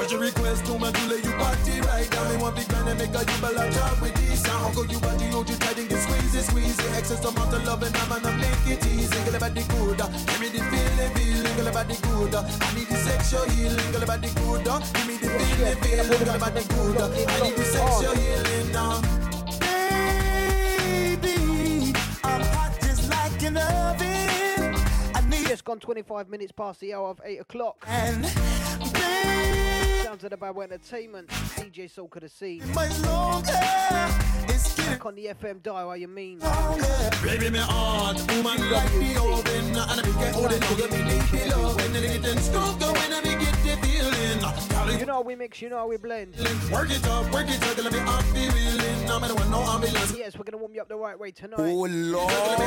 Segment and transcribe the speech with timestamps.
[0.00, 2.24] Special request to my you party right now.
[2.30, 3.36] Me want big man and make a you
[3.76, 4.42] talk with this.
[4.74, 6.96] Go you body, you just try to get squeezy, squeezy.
[6.96, 9.24] Excess amount of love and I'm gonna make it easy.
[9.26, 11.54] Girl about the good, uh, give me the feeling, feeling.
[11.54, 13.92] Girl about the good, uh, I need the sexual healing.
[13.92, 16.24] Girl about the good, uh, give me the feeling, feeling.
[16.24, 19.02] Girl about the good, I need the sexual healing now.
[21.20, 21.36] Baby,
[22.24, 24.80] I'm hot just like an oven.
[25.14, 27.84] I need just gone 25 minutes past the hour of 8 o'clock.
[27.86, 28.22] and
[28.94, 29.49] baby,
[30.10, 31.28] Sounds of the Bad Entertainment.
[31.28, 32.58] DJ Soul could have seen.
[32.74, 33.52] much longer.
[34.48, 36.40] It's Back on the FM dial, how you mean?
[37.22, 41.04] Baby, me heart, woman like the oven And I be get hold it, now me
[41.04, 45.06] need the love When they get them stroke, when I be get the feeling You
[45.06, 46.34] know how we mix, you know how we blend.
[46.72, 49.62] Work it up, work it up, let me off the wheeling No matter what, no
[49.62, 51.60] ambulance Yes, we're gonna warm you up the right way tonight.
[51.60, 52.66] Oh Let me off Lord, the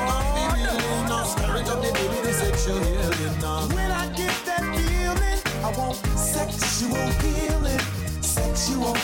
[0.55, 5.42] wheeling Now stir it up, the baby, the sexual healing when I get that feeling,
[5.63, 7.80] I want sexual healing,
[8.22, 8.95] sexual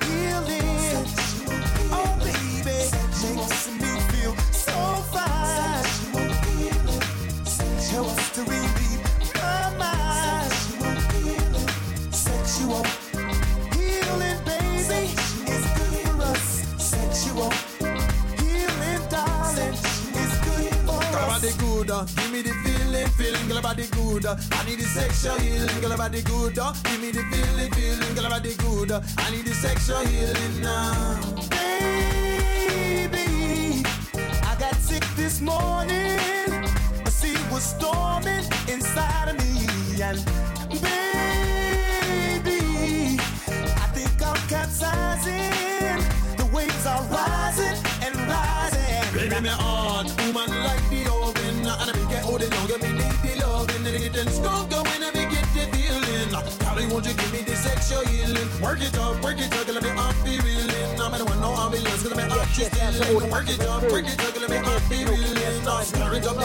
[0.00, 1.06] healing.
[1.92, 2.78] Oh baby,
[3.36, 4.78] makes me feel so
[5.12, 5.84] fine.
[7.92, 10.52] Helps to relieve my mind.
[12.14, 12.84] Sexual
[13.74, 15.12] healing, baby,
[15.52, 16.44] is good for us.
[16.78, 17.50] Sexual
[18.40, 21.44] healing, darling, is good for us.
[21.90, 22.71] uh, give me the
[23.52, 24.24] girl about the good.
[24.24, 26.54] I need the sexual healing, girl about the good.
[26.54, 28.92] Give me the feeling, feeling, girl about the good.
[28.92, 31.20] I need the sexual healing now.
[31.50, 33.18] Baby,
[34.42, 36.18] I got sick this morning.
[37.04, 39.66] A sea was storming inside of me,
[40.00, 40.24] and
[40.80, 41.00] baby,
[43.20, 46.00] I think I'm capsizing.
[46.38, 49.12] The waves are rising and rising.
[49.12, 51.66] Baby, me heart, woman like the oven.
[51.66, 53.01] And I be get hold it now,
[54.24, 54.62] give me need the loving.
[54.62, 56.30] And it get stronger when I be get the feeling.
[56.60, 58.48] Callie, won't you give me the sexual healing?
[58.60, 60.96] Work it up, work it up, let me off the reeling.
[60.98, 63.30] No matter what, no ambulance, let me off the stealing.
[63.30, 65.34] Work it up, work it up, let me off the reeling.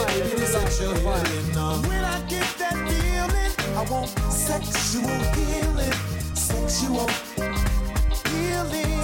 [0.08, 1.54] Give me the sexual healing.
[1.86, 5.92] When I get that feeling, I want sexual healing,
[6.34, 7.08] sexual
[8.26, 8.97] healing.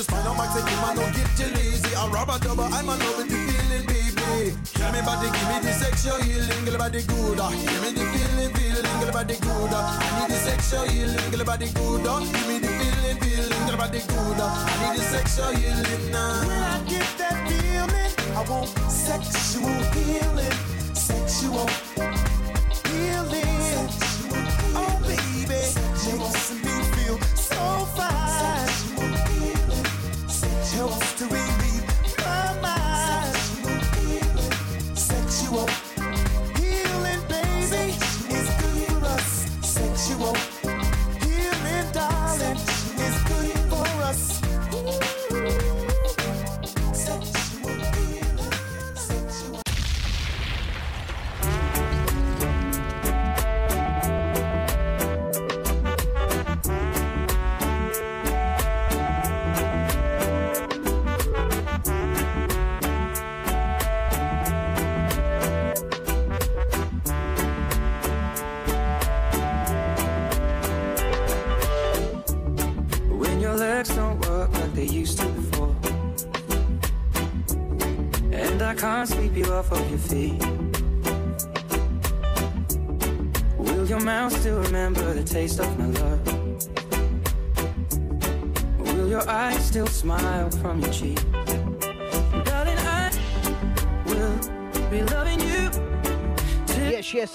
[0.00, 1.94] You spend on my take man, don't get too lazy.
[1.94, 4.56] I rubber double, I'm a love with the feeling, baby.
[4.72, 7.38] Give me body, give me the sexual healing, girl body good.
[7.40, 7.50] ah.
[7.52, 9.72] Give me the feeling, feeling, girl body good.
[9.76, 10.00] ah.
[10.00, 12.06] I need the sexual healing, girl body good.
[12.08, 12.20] ah.
[12.32, 14.40] Give me the feeling, feeling, girl body good.
[14.40, 16.48] I need the sexual healing now.
[16.48, 20.56] When I get that feeling, I want sexual healing,
[20.96, 21.68] sexual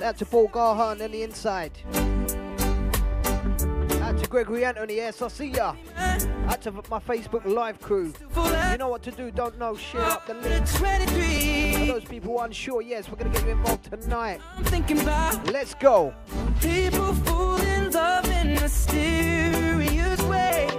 [0.05, 1.71] out to Paul Garhan on the inside.
[4.03, 5.75] Out to Gregory Anthony, yes, I see ya.
[5.97, 8.13] Out to my Facebook live crew.
[8.35, 10.67] You know what to do, don't know, share up the link.
[10.67, 14.41] For those people unsure, yes, we're gonna get you involved tonight.
[14.55, 16.13] I'm thinking about Let's go.
[16.61, 20.71] People fall in love in mysterious ways.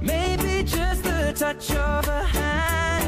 [0.00, 2.99] Maybe just the touch of a hand.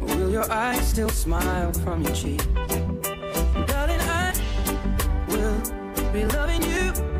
[0.00, 2.42] Will your eyes still smile from your cheek?
[3.66, 4.32] Darling, I
[5.28, 7.11] will be loving you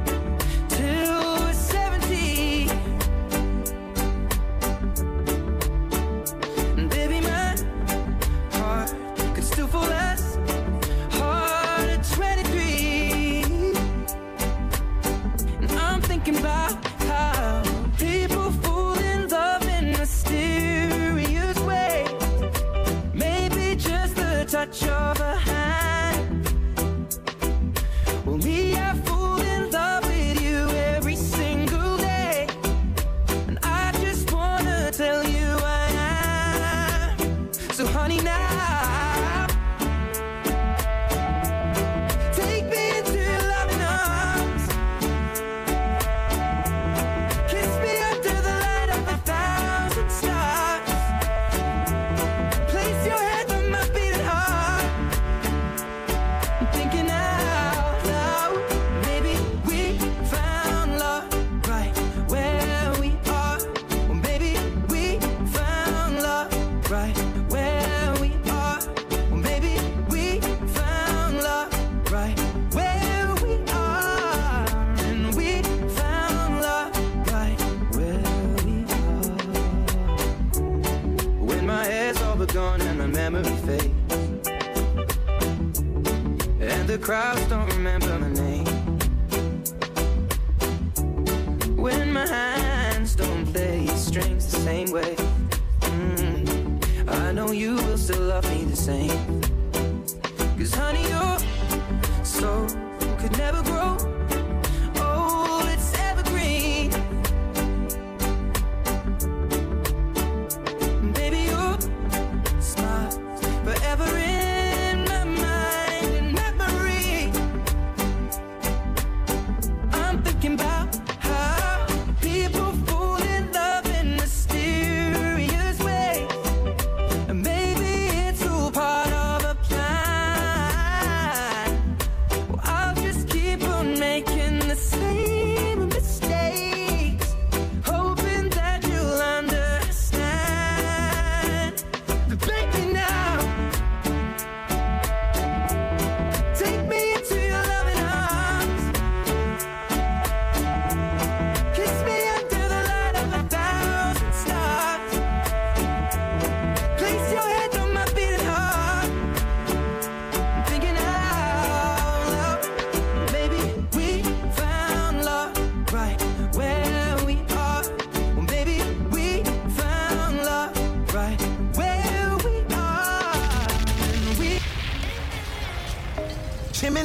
[176.82, 177.00] Chimney,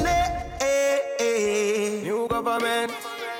[0.59, 2.01] eh, eh.
[2.01, 2.91] New government.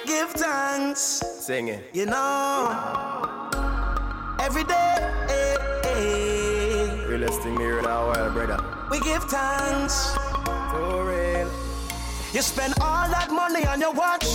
[0.06, 1.02] give thanks.
[1.42, 1.90] Sing it.
[1.94, 2.70] You know,
[4.40, 4.98] every day,
[5.30, 7.06] eh, eh.
[7.08, 8.60] Realest thing here now, well, brother.
[8.92, 10.16] we give thanks.
[10.70, 11.50] For real.
[12.34, 14.28] You spend all that money on your watch.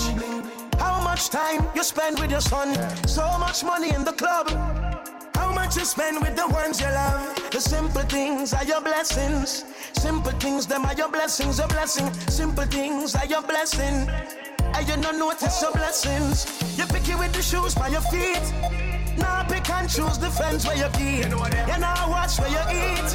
[0.81, 2.75] How much time you spend with your son?
[3.07, 4.51] So much money in the club.
[5.63, 7.51] Much you spend with the ones you love?
[7.53, 9.65] The simple things are your blessings.
[9.93, 12.13] Simple things, them are your blessings, your blessing.
[12.27, 14.09] Simple things are your blessing.
[14.75, 16.47] And you don't notice your blessings.
[16.77, 18.43] You pick it with the shoes by your feet.
[19.17, 21.31] Now pick and choose the friends where you keep.
[21.31, 23.11] You now watch where you eat.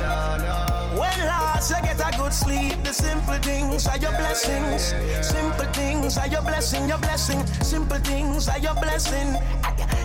[0.96, 4.96] When last you get a good sleep, the simple things are your blessings.
[5.22, 7.46] Simple things are your blessing, your blessing.
[7.62, 9.36] Simple things are your blessing.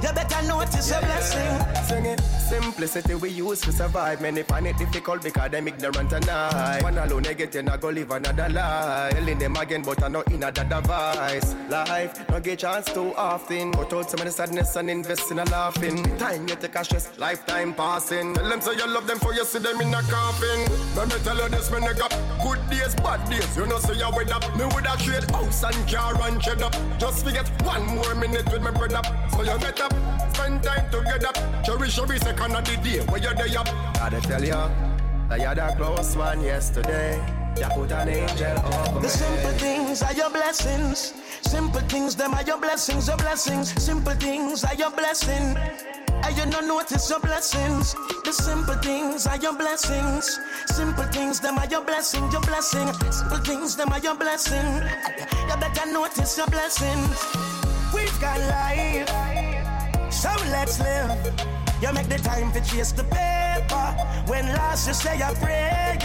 [0.02, 1.84] You better notice your blessing.
[1.84, 2.20] Sing it.
[2.20, 4.20] Simplicity we use to survive.
[4.20, 6.82] Many find it difficult because them ignorant and I.
[6.82, 9.12] One alone they get in, I go live another life.
[9.12, 11.54] Telling them again, but I know in another device.
[11.70, 13.72] Life, no get chance too often.
[13.72, 16.02] Cut out some of the sadness and invest in a laughing.
[16.18, 18.34] Time you take a stress, lifetime passing.
[18.34, 20.66] Tell them say you love them for you see them in a coffin.
[20.96, 23.56] Let me tell you this, me got Good days, bad days.
[23.56, 24.42] You know say you with up.
[24.56, 26.74] Me woulda trade house and car and shed up.
[26.98, 29.00] Just forget one more minute with my brother.
[29.30, 31.32] So you get up, spend time together.
[31.64, 33.66] Cherish every second of the day where you're there up.
[33.94, 34.50] Gotta tell you,
[35.28, 37.20] that you're the close one yesterday.
[37.58, 41.14] You put an angel over The simple things are your blessings.
[41.42, 43.70] Simple things, them are your blessings, your blessings.
[43.82, 45.56] Simple things are your blessing.
[46.24, 47.94] And you don't notice your blessings.
[48.24, 50.38] The simple things are your blessings.
[50.66, 52.92] Simple things, them are your blessing, your blessing.
[53.10, 54.66] Simple things, them are your blessing.
[55.48, 57.18] You better notice your blessings.
[57.94, 59.31] We've got life,
[60.22, 61.18] so let's live.
[61.82, 63.86] You make the time to chase the paper.
[64.30, 65.98] When last you say a prayer,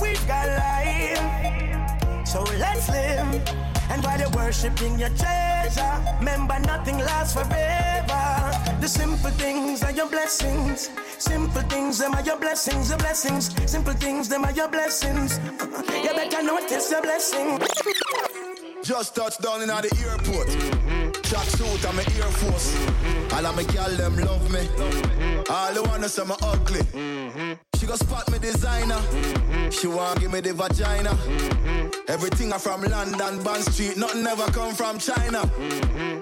[0.00, 3.30] we've got life, so let's live.
[3.90, 8.24] And while you're worshiping your treasure, remember nothing lasts forever.
[8.80, 10.90] The simple things are your blessings.
[11.18, 13.54] Simple things, them are your blessings, your blessings.
[13.70, 15.38] Simple things, them are your blessings.
[16.04, 17.60] You better notice your blessing.
[18.82, 20.85] Just touched down in the airport.
[21.28, 22.76] Track suit, I'm an Air Force.
[23.32, 24.68] All of my gal them love me.
[25.50, 27.65] All the wanna say me ugly.
[27.86, 29.00] She go spot me designer.
[29.70, 31.10] She want give me the vagina.
[32.08, 33.96] Everything I from London, Bond Street.
[33.96, 35.48] Nothing ever come from China.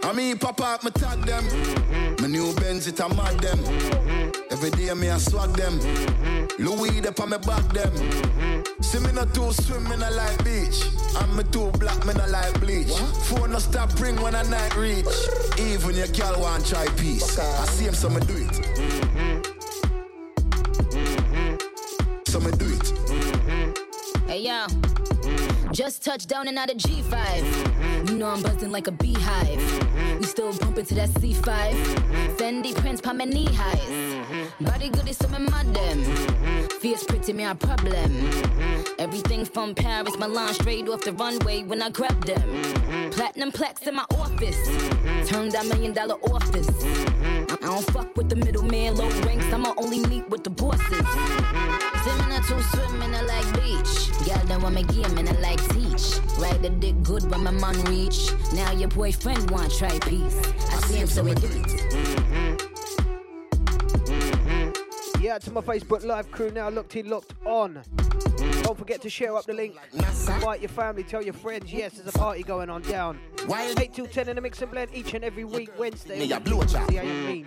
[0.02, 1.42] I mean, pop up, me tag them.
[2.21, 3.59] My new Benz, it a mad them.
[4.50, 5.78] Every day me I swag them.
[6.59, 7.92] Louis, they on me back them.
[8.83, 10.85] See me not too swim, me not like beach.
[11.16, 12.92] I'm me too black, me not like bleach.
[13.25, 15.06] Phone no stop ring when I night reach.
[15.59, 17.38] Even your girl want try peace.
[17.38, 19.24] I see him, so me do it.
[22.34, 22.80] So me do it.
[22.80, 24.26] Mm-hmm.
[24.26, 25.70] Hey yo, mm-hmm.
[25.70, 27.04] just touched down and out of G5.
[27.04, 28.08] Mm-hmm.
[28.08, 30.18] You know I'm buzzing like a beehive.
[30.18, 31.44] We still bumping to that C5.
[32.36, 34.50] Fendi prints pa my knee highs.
[34.60, 36.02] Body good is so me mad them.
[36.80, 38.28] Fierce pretty me a problem.
[38.98, 43.10] Everything from Paris, Milan, straight off the runway when I grab them.
[43.12, 44.58] Platinum plaques in my office.
[45.30, 46.68] Turned that million dollar office.
[46.82, 49.46] I don't fuck with the middleman, low ranks.
[49.52, 51.83] I'ma only meet with the bosses.
[52.04, 54.11] Swimming to swimming, I like beach.
[54.26, 56.20] Girl, don't want me game and I like teach.
[56.38, 58.30] Ride the dick good when my man reach.
[58.52, 60.38] Now your boyfriend want try peace.
[60.70, 62.68] I see him, so we do it.
[65.18, 67.82] Yeah, to my Facebook Live crew now looked in, locked on.
[68.62, 69.75] Don't forget to share up the link.
[69.94, 71.73] Invite your family, tell your friends.
[71.73, 73.18] Yes, there's a party going on down.
[73.49, 76.18] 8 till 10 in the mix and blend each and every week, Wednesday.
[76.18, 76.87] Me a blowjob.
[76.90, 77.46] See how you mean?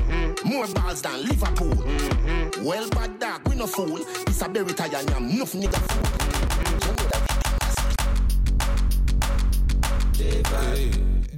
[0.46, 1.74] More balls than Liverpool.
[2.64, 3.96] Well, bad dog, we no fool.
[3.98, 6.86] It's a berry tie and yam, enough nigga.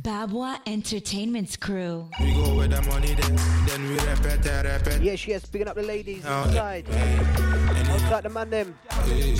[0.02, 2.08] Babwah Entertainment's crew.
[2.20, 3.36] We go where the money then,
[3.66, 5.02] then we repeat it, repeat.
[5.02, 6.86] Yes, yes, picking up the ladies Oh, inside.
[6.88, 8.74] Any- Outside the man them.
[9.04, 9.36] Hey.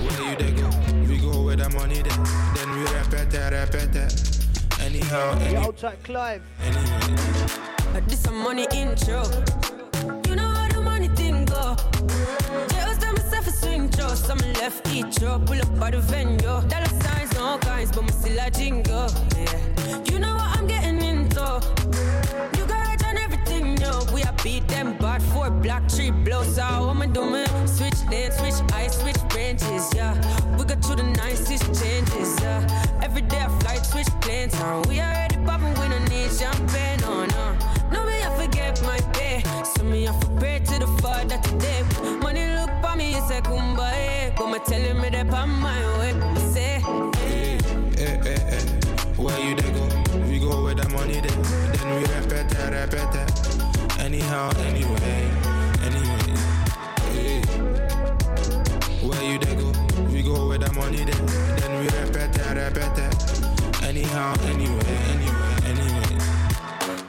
[0.00, 0.68] Where you they go?
[1.08, 4.41] We go where the money then, then we repeat it, repeat it.
[4.92, 6.42] Anyhow, Yeah, any, outside Clive.
[6.62, 8.02] anyway.
[8.08, 9.22] This a money intro.
[10.28, 11.76] You know how the money thing go.
[12.68, 14.08] Just tell myself a swing throw.
[14.14, 15.38] Some left each row.
[15.46, 16.36] Pull up by the venue.
[16.42, 19.08] Dollar signs, no kinds, but me still a jingle.
[19.38, 20.12] Yeah.
[20.12, 21.46] You know what I'm getting into.
[22.58, 24.04] You got on everything, yo.
[24.12, 26.86] We a beat them bad four black tree blows out.
[26.86, 27.46] What me do me?
[27.66, 30.12] Switch lanes, switch eyes, switch branches, yeah.
[30.58, 32.60] We got to the nicest changes, yeah.
[33.02, 34.82] Every day I fly, switch planes, uh.
[34.88, 37.44] We already popping, we don't need champagne, oh no.
[37.92, 39.42] No, me I forget my pay.
[39.64, 41.82] So me I pray to the Father today.
[42.22, 44.28] Money look for me, it's a kumbaya.
[44.28, 44.30] Eh?
[44.36, 46.12] But me telling me that on my way.
[46.14, 46.80] Me say,
[47.16, 47.58] Hey,
[47.96, 48.64] hey, hey, hey.
[49.16, 49.84] Where you they go?
[50.28, 51.42] We go where the money then,
[51.72, 54.00] then we repeat it, repeat it.
[54.00, 55.31] Anyhow, anyway.
[60.74, 61.26] Money then,
[61.56, 63.82] then we repeat it, repeat it.
[63.84, 66.18] Anyhow, anyway, anyway, anyway.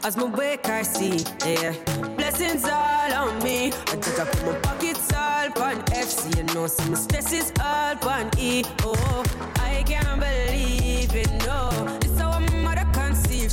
[0.04, 1.74] as my wake I see, yeah.
[2.18, 3.72] Blessings all on me.
[3.88, 6.36] I just I put my pockets all on FC.
[6.38, 8.64] You know, some stress is all on E.
[8.84, 9.24] Oh,
[9.60, 12.03] I can't believe it, no.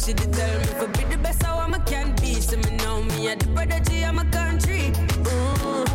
[0.03, 2.33] She did tell me for be the best how I'm a can be.
[2.41, 4.93] So me know me at the prodigy of my country.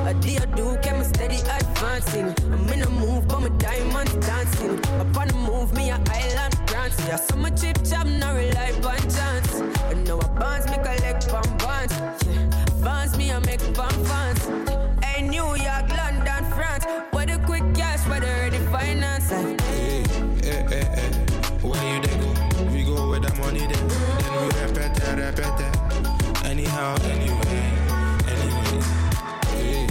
[0.05, 2.35] I do, I do, keep me steady advancing.
[2.53, 4.77] I'm in a move, but my diamonds dancing.
[5.01, 6.99] Upon the move, me a island dance.
[7.07, 9.53] Yeah, so my chip chop, no rely on chance.
[9.89, 11.93] And now I bonds, me collect pom bonds.
[12.27, 14.45] Yeah, bonds, me I make pom funds.
[15.03, 16.85] Hey, New York, London, France.
[17.09, 19.31] Where the quick cash, where the ready finance.
[19.31, 19.57] Hey,
[20.43, 21.04] hey, hey, hey.
[25.35, 26.45] Repeat it.
[26.45, 27.61] Anyhow, anyway,
[28.27, 28.81] anyway.
[29.51, 29.87] Hey.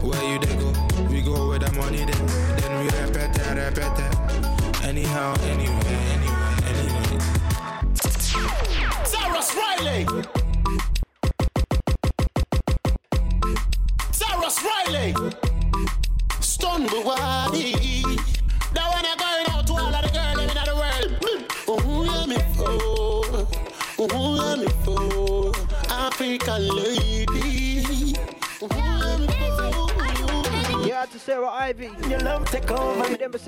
[0.00, 0.72] Where you they go?
[1.10, 4.84] We go where the money then, then we repeat it, repeat it.
[4.84, 7.18] Anyhow, anyway, anyway, anyway.
[9.04, 10.39] Cyrus Riley.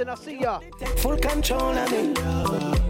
[0.02, 0.08] Over me.
[0.08, 0.60] Emerson, I see ya.
[0.98, 2.14] Full control of me.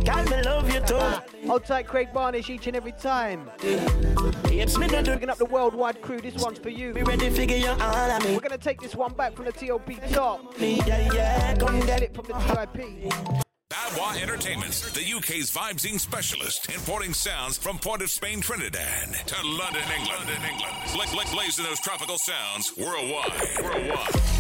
[0.04, 1.46] God, me love you too.
[1.46, 3.50] Hold tight, Craig Barnish, each and every time.
[3.62, 6.92] It's me not Picking up the worldwide crew, this one's for you.
[6.92, 8.34] Be ready, figure you all of me.
[8.34, 10.54] We're gonna take this one back from the TOP top.
[10.58, 13.12] Yeah, yeah, come Get it from the TIP.
[13.72, 19.82] Babwah Entertainments, the UK's vibesing specialist, importing sounds from Port of Spain, Trinidad to London,
[19.98, 20.74] England, London, England.
[20.92, 24.32] Bla- bla- blazing those tropical sounds worldwide, worldwide.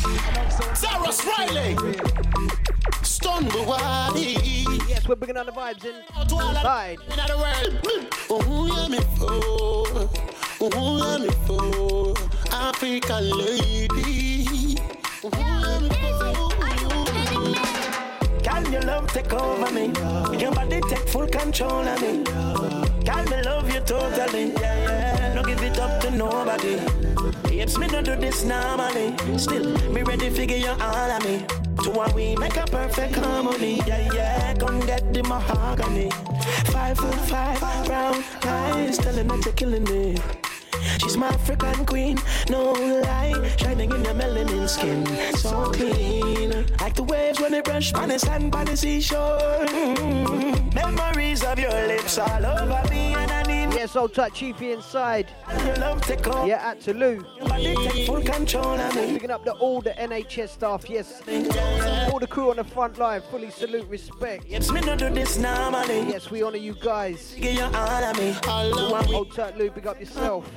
[0.76, 2.61] Sarah Riley.
[3.12, 4.64] Stun Buwadi.
[4.88, 6.98] Yes, we're bringing on the vibes inside.
[7.10, 7.78] In the world.
[8.30, 10.08] Oh, yeah, me for.
[10.62, 12.14] Oh, yeah, me for.
[12.50, 14.78] African lady.
[15.22, 16.32] Oh, yeah, me for.
[18.42, 19.92] Can your love take over me?
[20.40, 22.24] Your body take full control of me.
[23.04, 24.52] Can me love you totally?
[24.52, 25.34] Yeah, yeah.
[25.34, 26.80] No give it up to nobody.
[27.62, 29.14] It's me no do this normally.
[29.38, 31.46] Still, me ready figure you all of me.
[31.84, 33.80] To one we make a perfect harmony.
[33.86, 34.54] Yeah, yeah.
[34.54, 36.10] Come get the mahogany.
[36.72, 40.16] Five foot five, brown eyes, telling that you're killing me.
[40.98, 42.18] She's my African queen,
[42.50, 43.54] no lie.
[43.58, 46.66] Shining in your melanin skin, so clean.
[46.80, 49.38] Like the waves when they brush on the sand by the seashore.
[49.68, 50.74] Mm.
[50.74, 53.41] Memories of your lips all over me, and I
[53.82, 55.26] Yes, old tight Chiefy inside.
[56.46, 57.24] Yeah, at Toulouse.
[57.40, 61.20] Picking up the, all the NHS staff, yes.
[62.12, 64.44] All the crew on the front line, fully salute, respect.
[66.08, 67.34] Yes, we honor you guys.
[69.10, 70.48] Hold tight, Lou, big up yourself.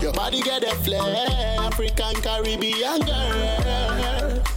[0.00, 1.26] your body get a flair,
[1.58, 4.55] African Caribbean girl.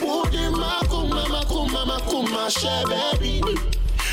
[0.00, 3.42] Woody makuma makuma makuma she baby.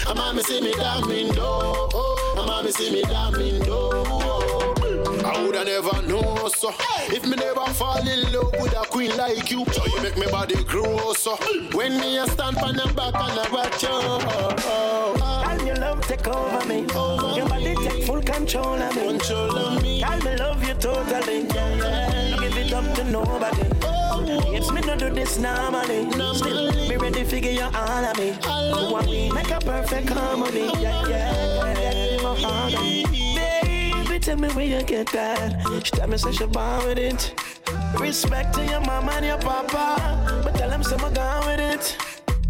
[0.08, 4.74] I'm a see me diamond oh, I'm a see me diamond oh.
[5.26, 6.72] I woulda never know so
[7.10, 9.66] if me never fall in love with a queen like you.
[9.72, 11.36] So you make me body grow so
[11.74, 15.50] when me a stand on the back and I watch you.
[15.58, 16.82] Can your love take over me?
[17.36, 19.08] Your body take full control of me.
[19.08, 20.02] Control of me.
[20.02, 21.48] Can me love you totally?
[21.48, 22.30] Yeah, yeah.
[22.30, 23.64] Don't give it up to nobody.
[23.64, 24.45] Me no
[25.10, 26.10] do this normally.
[26.34, 28.30] Still, me ready to figure all of me.
[28.30, 30.68] You want me make a perfect harmony.
[30.82, 31.80] Yeah, yeah.
[31.80, 32.22] yeah.
[32.22, 33.06] Mahogany.
[33.36, 35.62] Baby, tell me where you get that.
[35.84, 37.34] She tell me say she born with it.
[38.00, 41.98] Respect to your mama and your papa, but tell them some gone with it.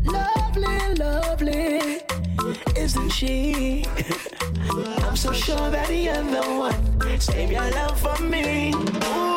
[0.05, 2.01] Lovely, lovely,
[2.77, 3.85] isn't she?
[5.05, 7.19] I'm so sure that you're the one.
[7.19, 8.73] Save your love for me.
[8.73, 9.34] Ooh,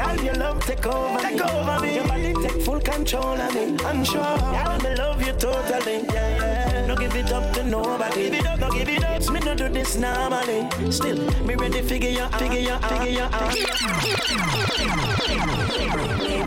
[0.00, 1.42] can your love take over take me?
[1.42, 1.94] over me?
[1.94, 3.76] Your body take full control of me.
[3.84, 4.20] I'm sure.
[4.20, 6.04] Yeah, me love you totally.
[6.12, 6.86] Yeah, yeah.
[6.86, 8.30] Don't give it up to nobody.
[8.30, 9.16] Give it up, don't give it up.
[9.16, 10.68] It's me no do this normally.
[10.90, 13.54] Still, me ready figure you out, figure you out, figure you out.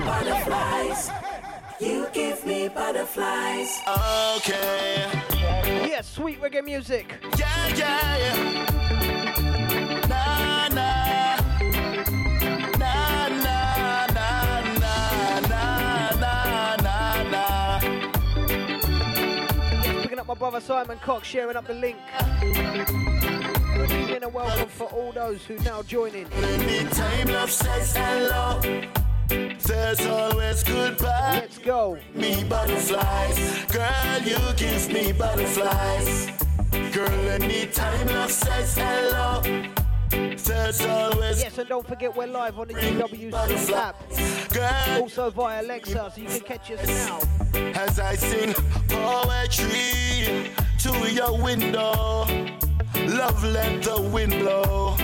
[0.06, 1.10] butterflies.
[1.80, 3.82] You give me butterflies.
[4.38, 5.10] Okay.
[5.92, 7.20] Yes, sweet reggae music.
[7.38, 8.73] Yeah, yeah, yeah.
[20.44, 21.96] Brother Simon Cox, sharing up the link.
[22.44, 26.28] Evening and welcome for all those who now join in.
[26.34, 28.60] Anytime love says hello,
[29.30, 31.40] there's always goodbye.
[31.40, 31.98] Let's go.
[32.14, 36.28] Me butterflies, girl, you give me butterflies.
[36.92, 39.42] Girl, anytime love says hello,
[41.40, 43.96] Yes, and don't forget we're live on the UWC app.
[45.00, 47.20] Also via Alexa, so you can catch us now.
[47.76, 48.54] As I sing
[48.88, 52.26] poetry to your window,
[53.08, 54.96] love let the wind blow.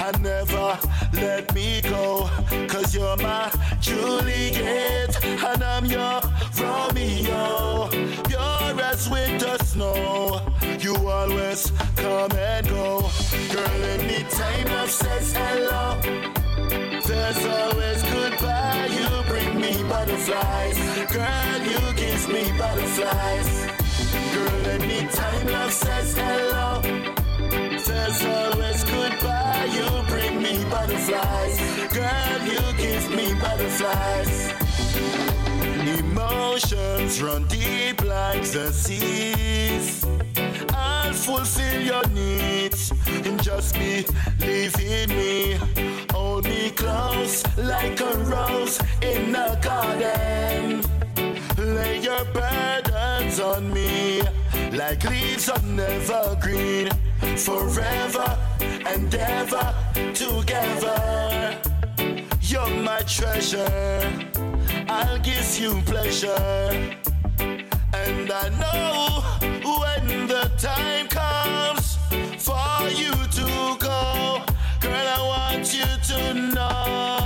[0.00, 0.78] And never
[1.12, 2.30] let me go,
[2.68, 6.20] cause you're my Juliet, and I'm your
[6.60, 7.88] Romeo.
[8.28, 10.40] Pure as winter snow,
[10.78, 13.10] you always come and go.
[13.52, 16.00] Girl, anytime love says hello,
[17.06, 18.88] there's always goodbye.
[18.98, 20.78] You bring me butterflies.
[21.12, 23.66] Girl, you give me butterflies.
[24.34, 26.82] Girl, anytime love says hello,
[30.70, 31.58] butterflies.
[31.92, 34.52] Girl, you give me butterflies.
[35.98, 40.04] Emotions run deep like the seas.
[40.74, 45.58] I'll fulfill your needs and just believe in me.
[46.12, 50.82] Hold me close like a rose in a garden.
[51.56, 54.22] Lay your burdens on me
[54.72, 56.88] like leaves on evergreen,
[57.36, 58.38] forever
[58.86, 59.74] and ever
[60.14, 61.58] together.
[62.40, 64.02] You're my treasure,
[64.88, 66.96] I'll give you pleasure.
[67.92, 69.22] And I know
[69.80, 71.96] when the time comes
[72.38, 74.42] for you to go,
[74.80, 77.17] girl, I want you to know.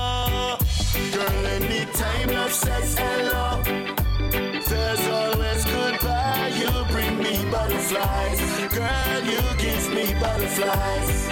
[7.52, 8.40] Butterflies,
[8.74, 11.28] girl, you give me butterflies.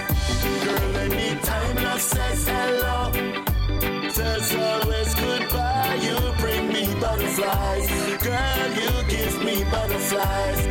[0.64, 3.10] Girl, anytime love says hello,
[4.14, 5.98] there's always goodbye.
[6.02, 7.88] You bring me butterflies,
[8.22, 10.66] girl, you give me butterflies.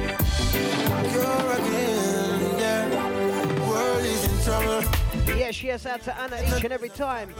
[1.13, 3.67] You're again, yeah.
[3.67, 4.83] World is in trouble.
[5.35, 7.33] Yes, yes, out to Anna each and every time.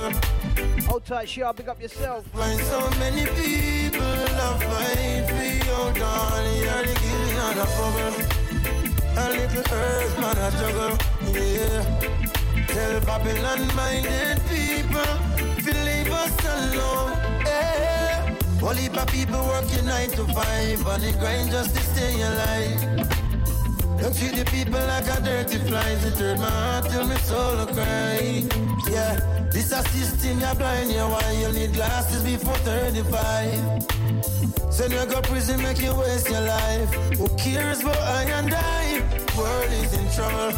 [0.89, 2.25] Hold tight, Shia, big up yourself.
[2.33, 6.57] Find so many people love fight for your darling.
[6.65, 8.17] You're the king of the bubble.
[9.15, 10.97] A little earth, man, I juggle.
[11.31, 12.65] Yeah.
[12.73, 15.13] Tell Babylon minded people
[15.63, 17.11] to leave us alone.
[17.45, 18.35] Yeah.
[18.63, 23.08] All heap of people working nine to five on the grind just to stay alive.
[24.01, 26.05] Don't treat the people like a dirty flies.
[26.05, 28.47] It hurt my heart till my soul cry.
[28.89, 29.19] Yeah,
[29.51, 33.83] this a system you're blind you why you need glasses before 35.
[34.71, 36.93] Send you go prison, make you waste your life.
[37.17, 39.03] Who cares about I and I?
[39.37, 40.57] World is in trouble.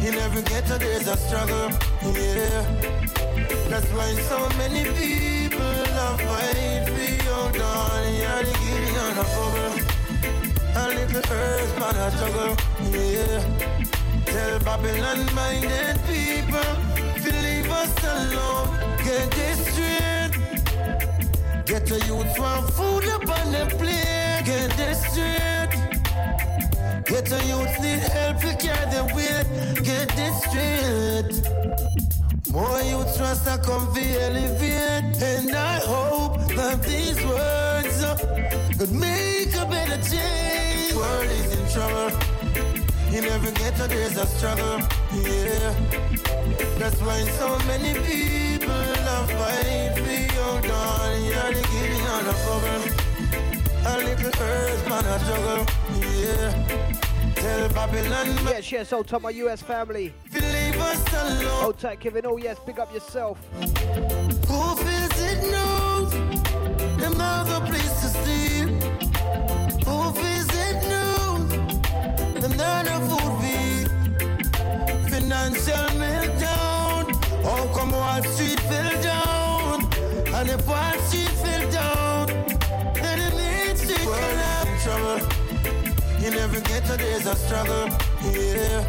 [0.00, 1.70] In every ghetto there's a struggle.
[2.16, 2.62] Yeah,
[3.68, 8.14] that's why so many people love fight for your darling.
[8.14, 8.54] You're the
[9.04, 9.97] on the bubble.
[10.78, 12.54] A little earth, man, I struggle.
[12.92, 13.42] Yeah.
[14.26, 16.72] Tell Babylon minded people
[17.22, 18.68] to leave us alone.
[19.04, 20.32] Get this straight.
[21.66, 24.42] Get the youth want food up on the plate.
[24.46, 25.72] Get this straight.
[27.10, 29.46] Get the youth need help to carry the weight.
[29.82, 31.32] Get this straight.
[32.52, 35.22] More youth trust to come for elevate.
[35.22, 38.14] And I hope that these words uh,
[38.78, 40.67] could make a better change.
[41.08, 42.10] World is in trouble.
[43.10, 44.78] You never get to there's a struggle.
[45.12, 45.74] Yeah.
[46.78, 51.24] That's why so many people love fight for your darling.
[51.24, 52.84] You're the giddy on the bubble.
[53.86, 55.66] A little earth, man, I juggle.
[56.20, 57.32] Yeah.
[57.34, 60.12] Tell Babylon, Yes, yes, hold tight, my US family.
[60.34, 61.62] leave us alone.
[61.62, 62.26] Hold tight, Kevin.
[62.26, 63.38] Oh, yes, big up yourself.
[64.48, 66.10] Who feels it knows
[67.00, 68.47] them have a place to sleep.
[72.48, 73.88] Them not a food feed.
[75.10, 77.04] Financial meltdown.
[77.44, 79.92] How come Wall Street fell down?
[80.34, 82.26] And if Wall Street fell down,
[82.94, 85.20] then the main street world in trouble.
[86.20, 87.88] You never get to there's a struggle.
[88.32, 88.84] Yeah.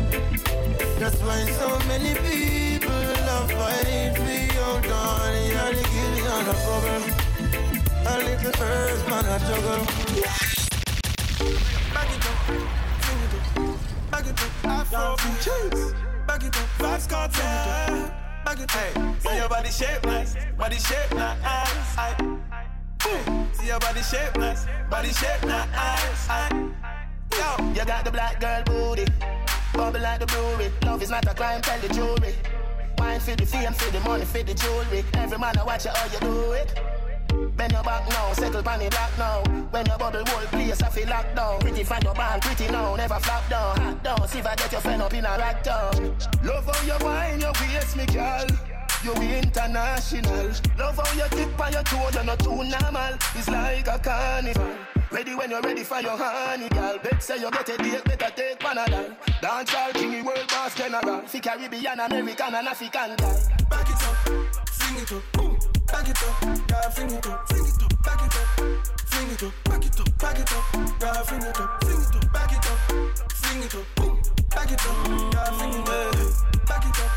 [0.99, 2.91] That's why so many people
[3.27, 5.47] love fight for your darling.
[5.47, 7.03] You're the giddy on the bubble.
[8.05, 9.85] A little earth, man, I juggle.
[11.93, 15.15] Back it up, sing it up, Afro.
[16.27, 18.11] Back it up, vibes cartel.
[18.45, 22.05] Back it up, see your body shape nice, body shape nice.
[23.53, 26.29] See your body shape nice, body shape nice.
[27.31, 29.05] Yo, You got the black girl booty,
[29.73, 30.71] bubble like the brewery.
[30.85, 32.35] Love is not a crime, tell the jury.
[32.97, 35.05] Wine for the fame, for the money, for the jewelry.
[35.13, 36.98] Every man I watch you how you do it.
[37.59, 39.43] Bend your back now, settle pan the black now.
[39.71, 41.59] When your bubble whole place, I feel locked down.
[41.59, 43.75] Pretty find your band, pretty now, never flop down.
[43.81, 46.15] Hot down, see if I get your friend up in a rack down.
[46.41, 48.47] Love how you wine, your waist, me girl.
[49.03, 50.51] You international.
[50.77, 53.13] Love how you tip on your toe, you're not too normal.
[53.35, 54.75] It's like a carnival.
[55.11, 56.97] Ready when you're ready for your honey, girl.
[57.03, 59.17] Bet say you get a date, better take Panadol.
[59.41, 61.23] Dance all king, world boss general.
[61.27, 63.41] Fi Caribbean, American, and African guy.
[63.69, 65.68] Back it up, sing it up, boom.
[65.91, 68.47] Back it up, girl, sing it up, sing it up, back it up,
[69.05, 72.15] sing it up, back it up, back it up, girl, sing it up, sing it
[72.15, 72.79] up, back it up,
[73.33, 74.21] sing it up, boom.
[74.49, 77.11] Back it up, girl, sing it up, back it up,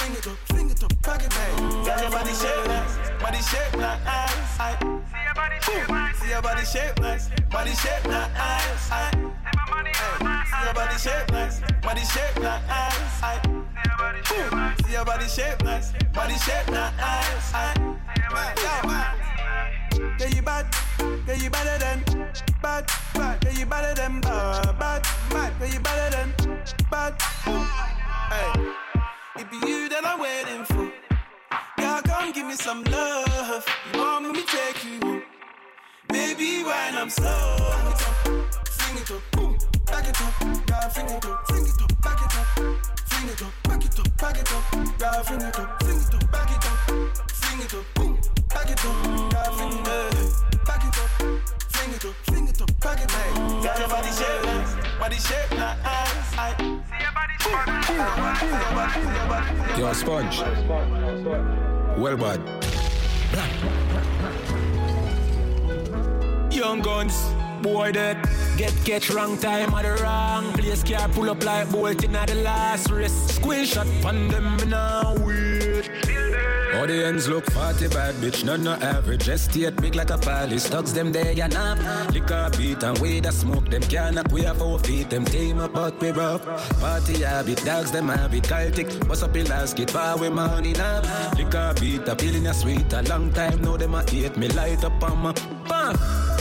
[0.00, 1.58] sing it up, sing it up, back it up.
[1.84, 4.00] Girl, your body shape nice, body shape nice.
[4.60, 4.76] Aye.
[6.20, 8.30] See your body shape nice, Body shape nice.
[8.90, 9.10] Aye.
[10.50, 13.40] see your body shape nice, Body shape nice.
[14.28, 14.74] Boom.
[14.84, 17.54] See your body shape nice, Body shape nice.
[17.54, 17.96] Aye.
[20.18, 20.66] Yeah, you bad,
[21.26, 22.04] yeah, you better than
[22.62, 26.32] bad, bad, yeah, you better than bad, bad, bad, yeah, you better than
[26.90, 27.14] bad.
[28.30, 28.52] Hey,
[29.38, 30.90] it be you that I'm waiting for.
[31.76, 33.64] Girl, come give me some love.
[33.92, 35.22] You want me to take you home?
[36.08, 39.58] Baby, when I'm slow, back it up, sing it up, boom.
[39.86, 42.46] Back it up, girl, fling it up, fling it up, back it up,
[43.06, 46.14] fling it up, back it up, back it up, girl, fling it up, fling it
[46.14, 46.78] up, back it up,
[47.30, 51.94] fling it up, boom, back it up, girl, fling it up, back it up, fling
[51.94, 53.62] it up, fling it up, back it up.
[53.62, 56.38] Got your body shape nice, body shape nice.
[56.38, 56.76] I
[59.78, 60.40] Yo, Sponge.
[61.98, 62.40] Well, bud.
[66.52, 67.14] Young guns,
[67.62, 68.18] boy dead.
[68.56, 70.82] Get catch wrong time at the wrong place.
[70.82, 73.34] Car pull up like bolt in the last race.
[73.34, 75.88] Squeeze shot on them now wait.
[76.72, 79.28] Ends look 40 bad bitch, none no average.
[79.28, 81.78] Estate big like a palace, thugs them there ya nap.
[82.12, 85.58] Liquor beat and way the smoke, them can't knock we have our feet, them team
[85.58, 86.44] up but we rough.
[86.80, 89.08] Party habit, dogs them habit, Celtic.
[89.08, 91.04] Bust up the last get far with money nap.
[91.36, 94.84] Liquor beat, a feeling a sweet, a long time now them a hate me light
[94.84, 95.32] up on my
[95.68, 95.96] bam.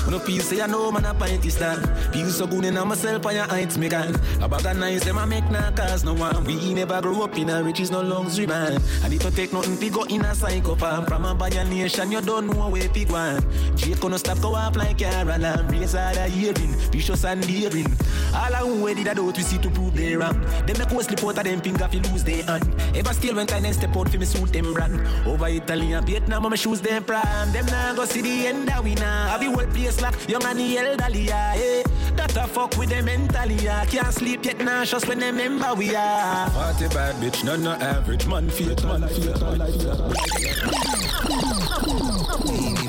[0.09, 1.77] No peace say I know man a pint is that
[2.11, 5.19] Feel so good in myself and your heights me can A bag of nice them
[5.19, 8.47] a make nah cause no one We never grew up in a riches no luxury
[8.47, 11.07] man And it don't take nothing to go in a psychopath.
[11.07, 13.15] From a bad nation you don't know where to go.
[13.15, 13.41] On
[13.75, 17.91] Jake gonna stop go off like Caroline Raise the hearing, vicious and daring.
[18.33, 20.39] All I who did I do to see to prove they wrong.
[20.65, 22.67] Them make us slip out of them finger fi lose their hand.
[22.95, 24.99] Ever still when time step out fi me suit them brand.
[25.27, 28.83] Over Italy and Vietnam my shoes them prime Them nah go see the end of
[28.83, 29.29] we nah.
[29.29, 31.83] Have the whole place like young and the elderly yeah, eh.
[32.15, 33.85] That a fuck with them mentally yeah.
[33.85, 36.49] Can't sleep yet nauseous when they remember we are.
[36.49, 38.27] Party bad bitch, none no average.
[38.27, 40.08] Man fake, man man Meet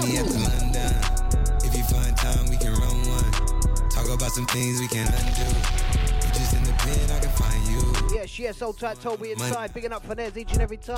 [0.01, 0.95] me at the London.
[1.65, 3.33] If you find time, we can run one.
[3.91, 5.45] Talk about some things we can undo.
[6.21, 7.81] You just in the pen, I can find you.
[8.17, 9.75] Yes, yes, old tight Toby inside.
[9.75, 10.97] Bigging up Finesse each and every time.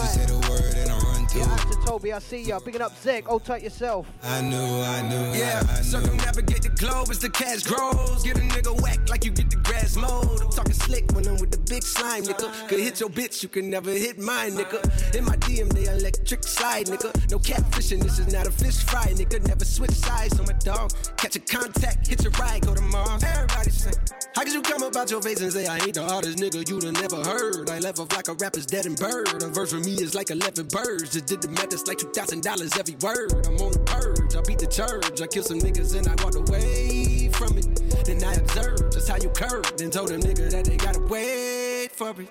[1.28, 1.72] Say the word and I run to Yeah, it.
[1.72, 2.58] to Toby, I see ya.
[2.60, 4.06] Bigging up Zeg, old oh, tight yourself.
[4.22, 5.82] I knew, I knew, Yeah, I, I knew.
[5.84, 8.22] circumnavigate the globe as the cash grows.
[8.22, 10.40] Get a nigga whack like you get the grass mowed.
[10.42, 12.68] I'm talking slick when I'm with the big slime, nigga.
[12.68, 14.80] Could hit your bitch, you can never hit mine, nigga.
[15.14, 17.12] In my DM, they electric slide, nigga.
[17.30, 19.46] No catfishing, this is not a fish fry, nigga.
[19.46, 20.92] Never switch sides on my dog.
[21.16, 23.22] Catch a contact, hit your ride, go to Mars.
[23.24, 23.92] Everybody say,
[24.34, 26.84] How could you come about your face and say I ain't the hardest nigga you'd
[26.84, 27.70] have never heard?
[27.70, 29.42] I left off like a rapper's dead and bird.
[29.42, 31.11] A verse for me is like 11 birds.
[31.12, 32.40] Just did the math, it's like $2,000
[32.80, 33.44] every word.
[33.44, 35.20] I'm on the purge, I beat the church.
[35.20, 37.68] I kill some niggas and I walked away from it.
[38.08, 41.92] Then I observed just how you curved and told them nigga that they gotta wait
[41.92, 42.28] for me.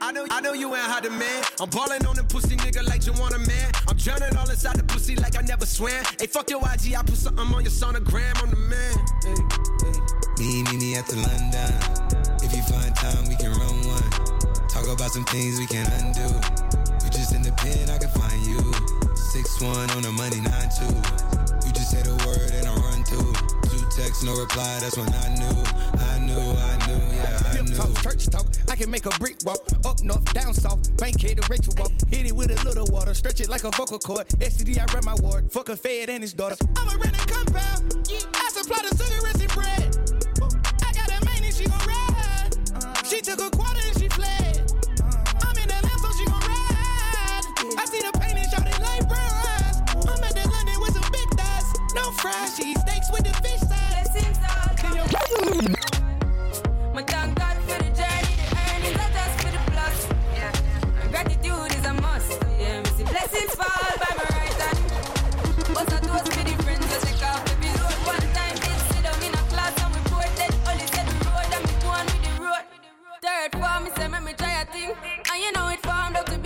[0.00, 1.42] I know, I know you ain't hot man.
[1.58, 3.72] I'm ballin' on them pussy nigga like you want a man.
[3.88, 6.04] I'm drowning all inside the pussy like I never swam.
[6.20, 8.30] Hey, fuck your IG, I put something on your sonogram.
[8.38, 8.94] I'm the man.
[9.26, 9.42] Hey,
[9.82, 9.98] hey.
[10.38, 11.74] Meet, meet me at the London.
[12.46, 14.10] If you find time, we can run one.
[14.70, 16.69] Talk about some things we can undo.
[17.62, 19.16] You just in the pen, I can find you.
[19.16, 20.94] Six one on the money, nine two.
[21.66, 23.20] You just say the word and I run two.
[23.68, 24.78] Two texts, no reply.
[24.80, 25.56] That's when I knew,
[26.00, 27.76] I knew, I knew, yeah, I knew.
[27.76, 28.46] talk, church talk.
[28.70, 29.60] I can make a brick walk.
[29.84, 30.96] Up north, down south.
[30.96, 31.92] Bank head, the ritual walk.
[32.08, 33.14] Hit it with a little water.
[33.14, 34.28] Stretch it like a vocal cord.
[34.40, 35.50] STD, I run my ward.
[35.52, 36.56] Fuck a fed and his daughter.
[36.76, 38.08] I'm a rented compound.
[38.34, 39.88] I supply the cigarettes and bread.
[40.86, 43.06] I got a main and she gon' ride.
[43.06, 43.50] She took a
[52.30, 53.90] Fries, she steaks with the fish size.
[56.94, 60.08] My thank God for the journey, the earnings are just for the plus.
[60.34, 60.52] Yeah.
[61.10, 62.30] Gratitude is a must.
[62.58, 64.78] Yeah, me see blessings fall by my right hand.
[65.74, 67.98] But I toast for the friends that take off every road.
[68.06, 70.00] One time did sit down in a class and we
[70.38, 72.64] that only said the road and me go on with the road.
[73.22, 74.29] Third form, me say me a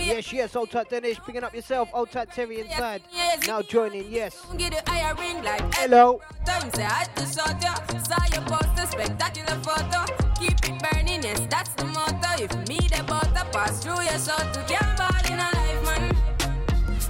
[0.05, 1.17] Yes, yes, old tight Dennis.
[1.25, 3.01] Picking up yourself, old tight Terry inside.
[3.47, 4.45] Now joining, yes.
[4.55, 6.21] Get the higher ring like Hello.
[6.45, 7.73] Time say I had to shot ya.
[8.03, 10.05] Saw your post a spectacular photo.
[10.39, 12.43] Keep it burning, yes, that's the motto.
[12.43, 16.15] If me the butter pass through your shot to can't ball in a life, man.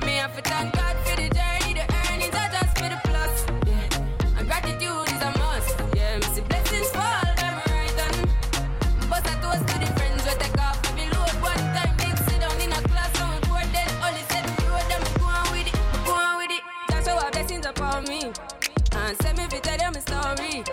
[0.06, 3.46] Me have to thank God for the journey, the earnings are just for the plus.
[3.68, 4.40] Yeah.
[4.40, 5.05] And gratitude
[18.06, 18.32] blessings me.
[18.94, 20.64] And send me to tell them a story.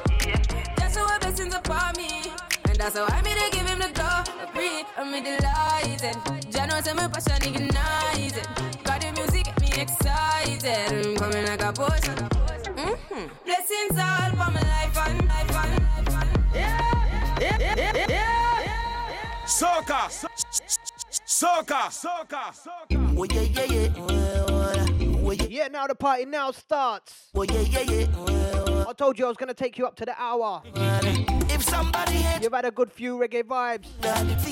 [0.78, 2.32] Just show our blessings upon me.
[2.68, 4.84] And that's how I made to give him the glory.
[4.96, 6.52] I'm delighted.
[6.52, 8.46] Jah knows I'm passion ignited.
[8.84, 11.06] Got the music get me excited.
[11.06, 12.14] I'm coming like a potion.
[12.76, 13.26] Mm-hmm.
[13.44, 18.62] Blessings all for my life and life and life and yeah, yeah, yeah, yeah, yeah.
[19.46, 20.08] Soca,
[21.26, 23.18] soca, soca, soca.
[23.18, 24.11] Oh yeah, yeah, yeah.
[25.52, 27.28] Yeah, now the party now starts.
[27.34, 28.84] Well, yeah, yeah, yeah.
[28.88, 30.62] I told you I was gonna take you up to the hour.
[30.64, 33.88] If somebody had You've had a good few reggae vibes.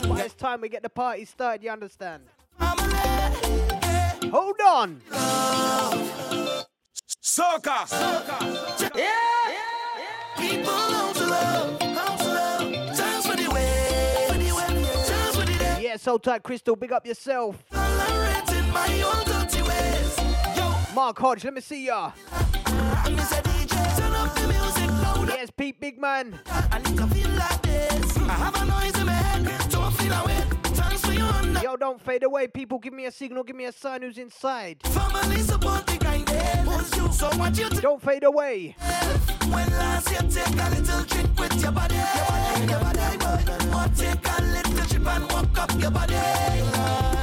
[0.06, 2.24] but it's time we get the party started, you understand?
[2.60, 5.00] Hold on.
[7.22, 7.86] Soca.
[7.88, 8.90] Soca.
[8.94, 9.08] Yeah.
[9.48, 10.36] yeah.
[10.36, 11.78] People love love.
[15.80, 16.76] Yeah, so tight, Crystal.
[16.76, 17.64] Big up yourself.
[20.94, 22.12] Mark Hodge, let me see ya.
[25.28, 26.40] Yes, Pete Big Man.
[31.62, 32.78] Yo, don't fade away, people.
[32.78, 34.78] Give me a signal, give me a sign who's inside.
[37.80, 38.76] Don't fade away.
[39.48, 43.88] When last you take a little trip with your body, your body, your body, or
[43.94, 47.19] take a little trip and walk up your body.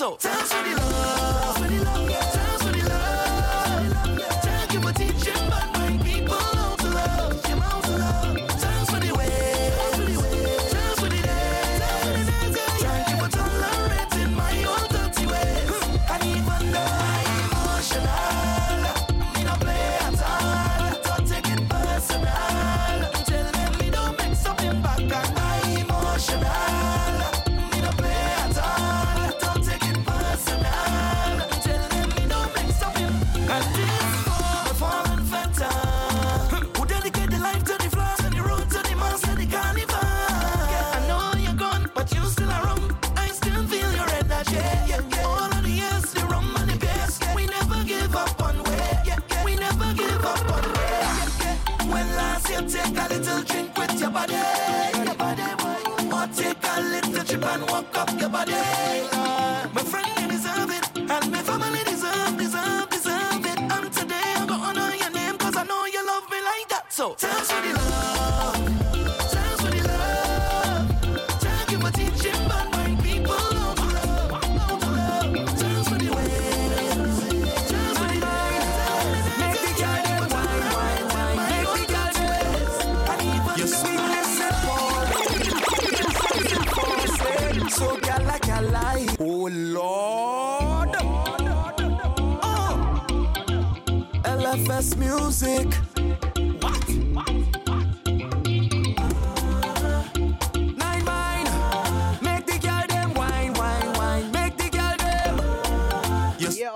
[0.00, 0.16] 奏
[58.46, 58.79] nobody.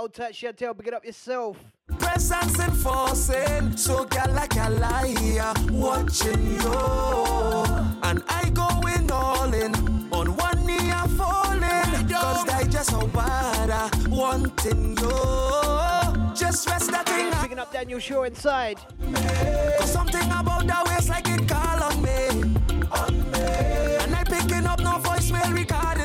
[0.04, 1.56] old your tail, pick it up yourself.
[1.98, 6.72] Presence enforcing, so gala gala here, watching you.
[8.02, 9.74] And I going all in,
[10.12, 16.34] on one knee I'm falling, cause I just so bad, I wanting you.
[16.34, 17.42] Just rest that thing up.
[17.42, 18.78] Picking up Daniel Shaw inside.
[19.78, 22.28] Cause something about that waist like it call on me.
[22.92, 23.40] On me.
[24.02, 26.03] And I picking up no voicemail recording.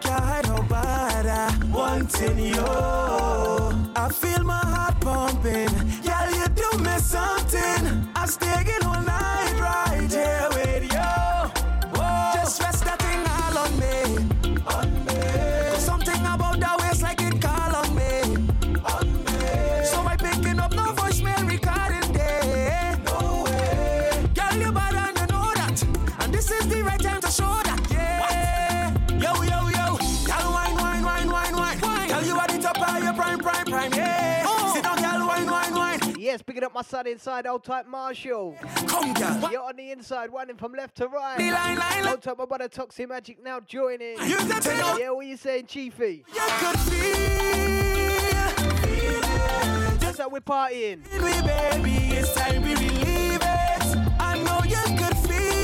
[0.00, 2.64] Can't hide, nobody wanting you.
[3.96, 4.95] I feel my heart
[36.46, 38.56] picking up my son inside, old type Marshall.
[38.86, 39.50] Come girl.
[39.50, 42.06] You're on the inside, running from left to right.
[42.06, 44.16] Old type, my brother Toxic Magic now joining.
[44.18, 46.24] You yeah, what you saying, Chiefy?
[46.32, 47.14] You could feel,
[48.86, 49.20] feel
[49.98, 51.02] That's how we're partying.
[51.10, 53.98] Baby, it's time we relieve it.
[54.20, 55.55] I know you could feel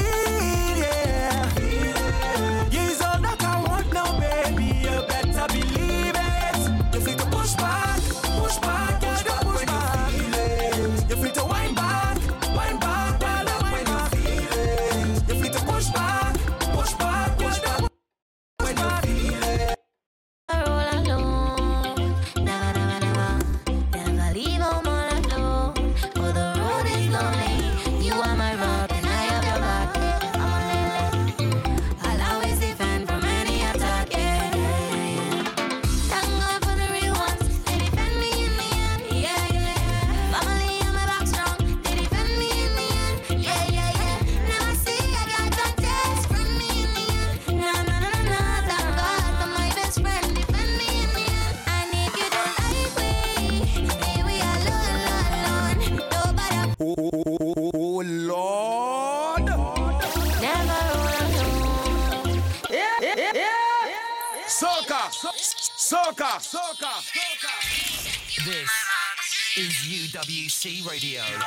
[71.02, 71.42] the end.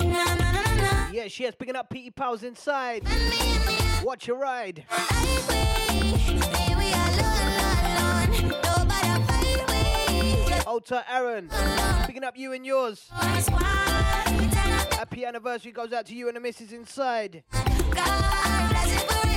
[0.00, 1.10] Nah, nah, nah, nah, nah.
[1.10, 3.02] Yeah, she has picking up Petey Pals inside.
[4.02, 4.86] Watch your ride.
[10.66, 11.48] Alter Aaron,
[12.04, 13.08] picking up you and yours.
[14.92, 17.44] Happy anniversary goes out to you and the missus inside.
[17.94, 19.35] Jah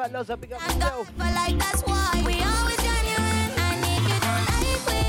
[0.00, 0.12] afraid.
[0.12, 1.10] Yeah, so tight, loves up, big up yourself.
[1.18, 3.52] Like that's why we always genuine.
[3.60, 5.02] And if you don't like we,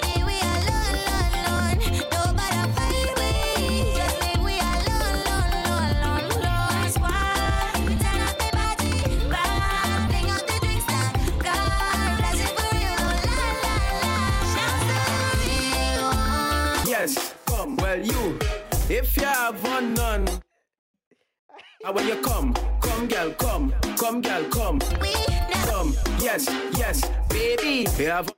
[0.00, 1.78] then we alone, alone, alone.
[2.10, 3.30] Nobody fight we,
[3.94, 6.74] just leave we alone, alone, alone, alone, alone.
[6.82, 7.12] That's why
[7.86, 8.92] we turn up the party,
[9.28, 14.14] rock, bring out the drinks, that God bless it for you, la la la.
[14.54, 14.94] Shouts to
[16.84, 16.90] the.
[16.90, 17.10] Yes,
[17.46, 18.38] come, well, you,
[18.88, 20.26] if you have one none.
[21.82, 24.78] And when you come, come, girl, come, come, girl, come,
[25.68, 26.48] come, yes,
[26.78, 27.86] yes, baby.
[27.98, 28.32] You have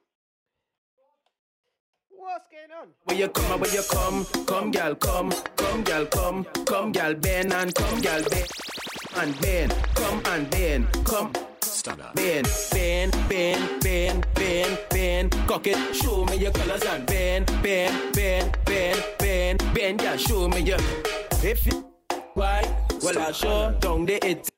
[2.11, 2.89] What's going on?
[3.05, 7.53] when you come, when you come, come, girl, come, come, girl, come, come, girl, bend
[7.53, 8.51] and come, girl, bend
[9.17, 11.33] and bend, come and bend, come.
[12.15, 18.13] Bend, bend, bend, bend, bend, bend, cock it, show me your colors and bend, bend,
[18.13, 20.79] bend, bend, bend, bend, yeah, show me your.
[21.43, 21.85] If you
[22.35, 22.63] why,
[23.03, 24.49] well I sure down the it.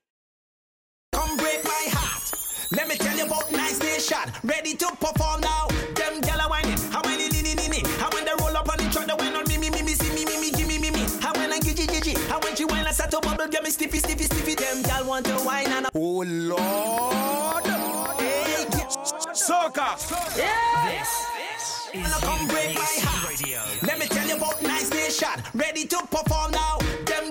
[2.71, 4.19] Let me tell you about nice nation.
[4.43, 5.67] Ready to perform now.
[5.95, 6.79] Them gyal a whining.
[6.91, 7.83] How when ni ni ni ni.
[7.99, 9.95] How when they roll up on the track, they whine on me me me me
[9.95, 11.07] see me me me gimme me me.
[11.21, 12.15] How when I gigi gigi.
[12.29, 14.55] How when she whine I start to bubble, get me stiffy stiffy stiffy.
[14.55, 15.87] Them gyal want to whine and.
[15.95, 17.65] Oh Lord.
[18.21, 18.67] Hey,
[19.33, 19.97] Soca.
[20.37, 20.89] Yeah.
[20.89, 23.83] This come break my heart.
[23.83, 25.29] Let me tell you about nice nation.
[25.55, 26.79] Ready to perform now.
[27.07, 27.31] Them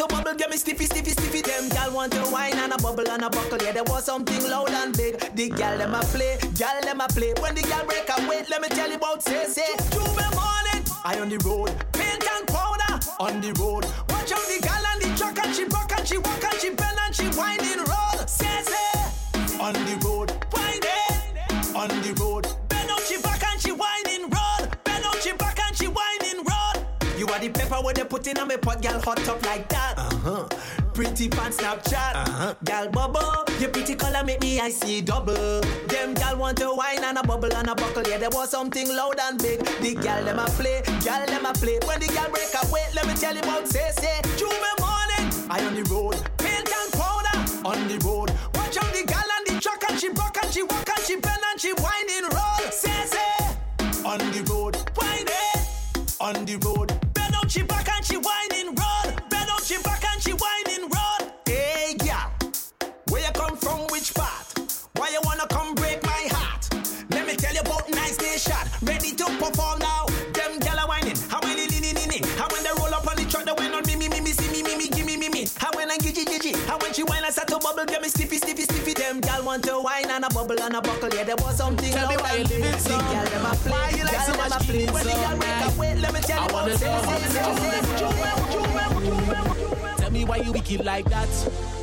[0.00, 1.42] to bubble, get me stiffy stiffy stiffy.
[1.42, 3.58] Them gyal want to wine and a bubble and a buckle.
[3.62, 5.18] Yeah, there was something loud and big.
[5.34, 7.34] The gyal them a play, gyal them a play.
[7.40, 9.72] When the gyal break away, let me tell you about say say.
[9.92, 13.84] J'ouvert morning, I on the road, paint and powder on the road.
[14.08, 16.70] Watch out the gyal and the truck and she rock and she walk and she
[16.70, 18.26] bend and she whining roll.
[18.26, 20.19] Say say, on the road,
[27.82, 29.94] the they put in on me pot, girl, hot up like that.
[29.96, 30.48] Uh huh.
[30.94, 32.14] Pretty pan Snapchat.
[32.14, 32.54] Uh huh.
[32.64, 33.44] Girl, bubble.
[33.60, 35.60] Your pretty color make me I see double.
[35.88, 38.02] Them girl want to wine and a bubble and a buckle.
[38.08, 39.60] Yeah, there was something loud and big.
[39.80, 41.78] The girl them a play, girl them a play.
[41.86, 44.20] When the girl break away, let me tell you about say say.
[44.36, 48.30] J'ouvert morning, I on the road, paint and powder on the road.
[48.54, 51.16] Watch out the girl and the truck and she rock and she walk and she
[51.16, 52.70] bend and she whining roll.
[52.70, 55.60] Say say, on the road, whining
[56.20, 56.79] on the road.
[79.10, 81.92] Them gal want to whine and a bubble and a buckle, yeah there was something.
[81.92, 82.90] Tell me why you living so.
[82.90, 84.66] Gal them a play, Why you like so much play.
[84.78, 85.76] killing When the so, gal a man?
[85.76, 87.08] wait, let me tell I you wanna about want.
[89.98, 91.28] Tell me why you wicked like that.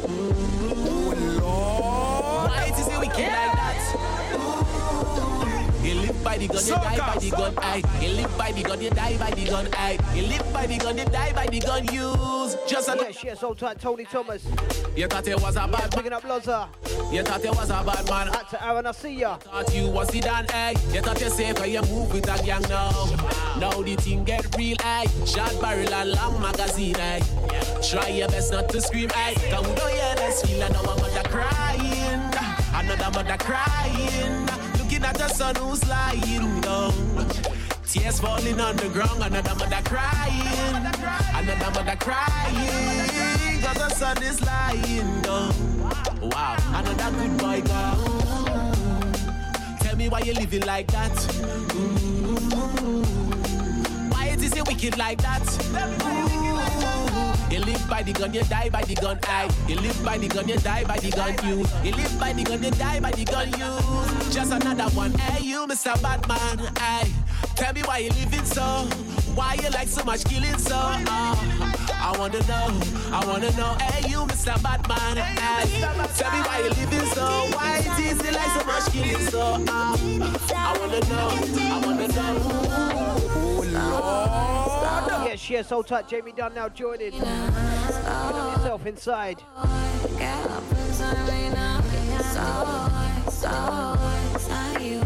[0.07, 2.49] Oh Lord.
[2.49, 3.56] Why it is you wicked like that?
[5.87, 7.81] You live by the gun, you die by the gun, aye.
[8.01, 9.97] You live by the gun, you die by the gun, aye.
[10.13, 11.85] You live by the gun, you die by the gun.
[11.93, 14.45] Use just a Yes, yes, old tight Tony Thomas.
[14.97, 15.89] You thought it was a bad man.
[15.91, 16.67] Picking up Loza.
[17.09, 18.27] You thought it was a bad man.
[18.35, 19.37] Out to Aaron, I see ya.
[19.37, 20.73] Thought you was the dan, eh?
[20.91, 22.91] You thought you safe when you move with a gang now.
[23.57, 25.05] Now the thing get real, eh?
[25.25, 27.21] Shot barrel and long magazine, eh?
[27.89, 29.35] Try your best not to scream, eh?
[29.49, 32.33] Cause we don't hear this feel another mother crying.
[32.75, 34.76] Another mother crying.
[34.97, 36.91] Looking at the son who's lying down.
[37.85, 40.41] Tears falling on the ground, another mother crying.
[41.35, 43.61] Another mother crying.
[43.61, 45.53] Cause the sun is lying down.
[46.19, 49.13] Wow, another good boy gone.
[49.81, 51.15] Tell me why you living like that.
[54.09, 55.45] Why it is you wicked like that?
[57.49, 59.19] You live by the gun, you die by the gun.
[59.23, 59.49] I.
[59.67, 61.33] You live by the gun, you die by the gun.
[61.47, 61.65] You.
[61.83, 63.47] You live by the gun, you die by the gun.
[63.57, 64.31] You.
[64.31, 65.11] Just another one.
[65.13, 65.99] Hey, you, Mr.
[66.01, 66.73] Batman.
[66.75, 67.09] I.
[67.55, 68.85] Tell me why you living so.
[69.33, 70.75] Why you like so much killing so?
[70.75, 71.35] Uh,
[71.93, 72.67] I wanna know.
[73.11, 73.75] I wanna know.
[73.79, 74.61] Hey, you, Mr.
[74.61, 75.17] Batman.
[75.17, 75.81] Hey,
[76.15, 77.25] tell me why you living so.
[77.55, 79.41] Why it is you like so much killing so?
[79.67, 79.97] Uh,
[80.55, 81.29] I wanna know.
[81.59, 83.16] I wanna know
[85.37, 85.65] that.
[85.65, 87.11] So tight, Jamie Dunn now joining.
[87.11, 89.41] Put yourself inside.
[92.33, 92.49] So,
[93.31, 93.97] so,
[94.39, 95.01] so you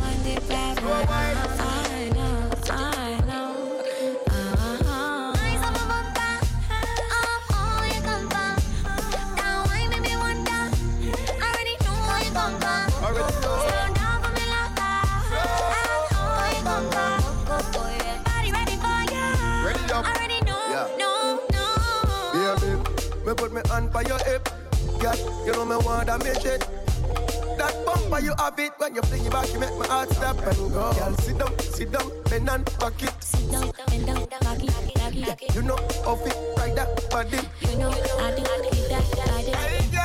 [24.08, 24.50] your hip.
[25.02, 26.68] Yeah, you know me want to make it.
[27.58, 30.38] That bumper you have it when you fling it back, you make my heart stop
[30.40, 30.94] and go.
[30.94, 33.14] Girl, sit down, sit down, bend and back it.
[35.14, 37.40] Yeah, you know how fit ride that body.
[37.62, 38.44] You know I do, I do
[38.90, 39.52] that, I do.
[39.58, 40.01] Hey, girl.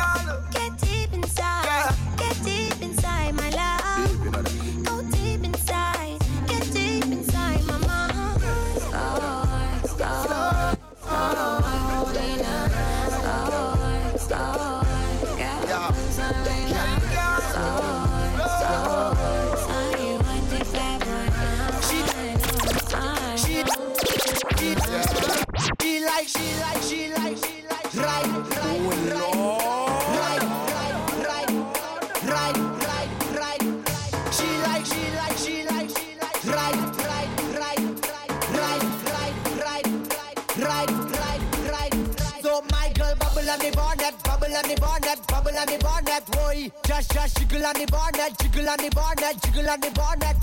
[48.56, 50.36] Jiggle on the bonnet, jiggle on the bonnet.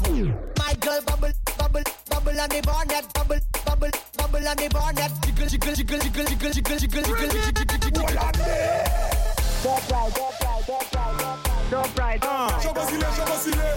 [0.58, 3.53] My girl bubble, bubble, bubble on the bonnet, bubble,
[4.44, 7.91] bubble, bubble on the bonnet, jiggle, jiggle, jiggle, jiggle, jiggle, jiggle, jiggle, jiggle, jiggle, jiggle,
[7.91, 8.16] jiggle.
[9.64, 11.20] Top right, top right, top right,
[11.70, 12.54] top right, top right.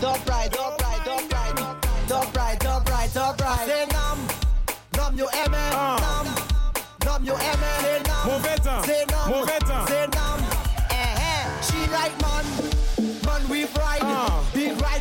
[0.01, 1.55] Top right, top right, top right,
[2.09, 3.67] top right, top right, top right.
[3.67, 4.19] Say nam,
[4.97, 6.27] nam you aimé, nam,
[7.05, 7.81] nam you aimé.
[7.81, 8.87] Say nam, Mauvais temps.
[8.87, 9.89] say nam, Mauvais temps.
[9.89, 10.41] say nam.
[10.91, 12.45] Eh eh, she like man,
[13.25, 14.96] man we ride, big ride, big ride,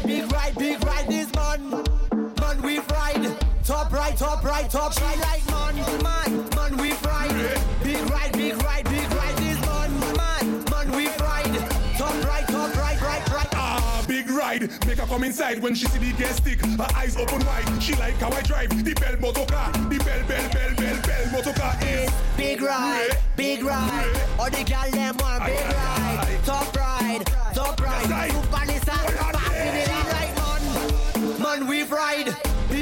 [3.66, 8.62] Top right, top right, top she like man, man, man we ride, big ride, big
[8.62, 11.72] ride, big ride this man, man, man we ride.
[11.98, 13.48] Top right, top right, right, right.
[13.54, 14.70] Ah, big ride.
[14.86, 16.64] Make her come inside when she see the gas stick.
[16.64, 17.82] Her eyes open wide.
[17.82, 19.72] She like how I drive the bell motor car.
[19.72, 24.22] The bell, bell, bell, bell, bell motor car is Big ride, big ride.
[24.38, 26.40] All the gal them want big ride.
[26.46, 28.32] Top ride, top ride.
[28.32, 31.42] Super Nissan, passing it like man.
[31.42, 32.36] Man we ride,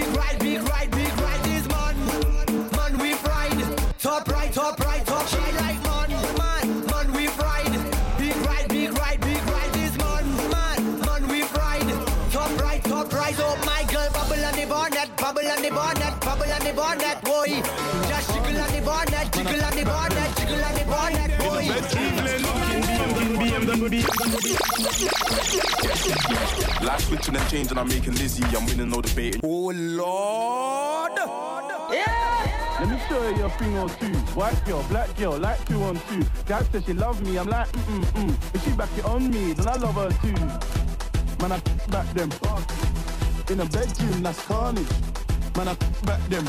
[0.03, 1.43] big ride, big ride, big ride.
[1.43, 1.95] This man,
[2.75, 3.99] man we ride.
[3.99, 7.75] Top right, top right, top she like man, man, man we ride.
[8.17, 9.73] Big ride, big ride, big ride.
[9.73, 11.91] This man, man, man we ride.
[12.31, 16.19] Top right, top right, top my girl, bubble on the bonnet, bubble on the bonnet,
[16.21, 17.61] bubble on the bonnet, boy.
[18.09, 20.12] Just jiggle on the bonnet, jiggle on the bonnet,
[26.83, 28.43] Life switching and changing, I'm making Lizzie.
[28.55, 29.41] I'm winning no debating.
[29.43, 31.13] Oh Lord.
[31.91, 32.77] Yeah!
[32.79, 34.13] Let me show you a thing or two.
[34.37, 36.23] White girl, black girl, like two on two.
[36.45, 38.55] Dad says she love me, I'm like, mm mm mm.
[38.55, 40.33] If she back it on me, then I love her too.
[41.41, 41.59] Man, I
[41.89, 42.29] back them.
[43.49, 45.12] In a bedroom, that's carnage.
[45.55, 45.75] Man, I
[46.05, 46.45] back them.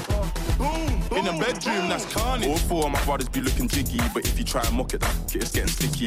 [1.15, 2.49] In the bedroom, that's carnage.
[2.49, 5.01] All four of my brothers be looking jiggy, but if you try and mock it,
[5.01, 6.07] that it's getting sticky.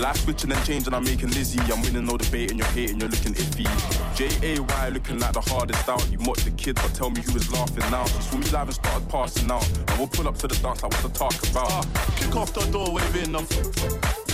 [0.00, 1.60] Life switching and changing, I'm making Lizzie.
[1.70, 3.66] I'm winning no debate, and you're hating, you're looking iffy.
[4.16, 6.10] J-A-Y looking like the hardest out.
[6.10, 8.04] You mocked the kid, but tell me who is laughing now.
[8.06, 9.68] Saw me live and started passing out.
[9.68, 11.70] And we'll pull up to the dance like what to talk about.
[11.70, 13.34] Ah, kick off the door, waving.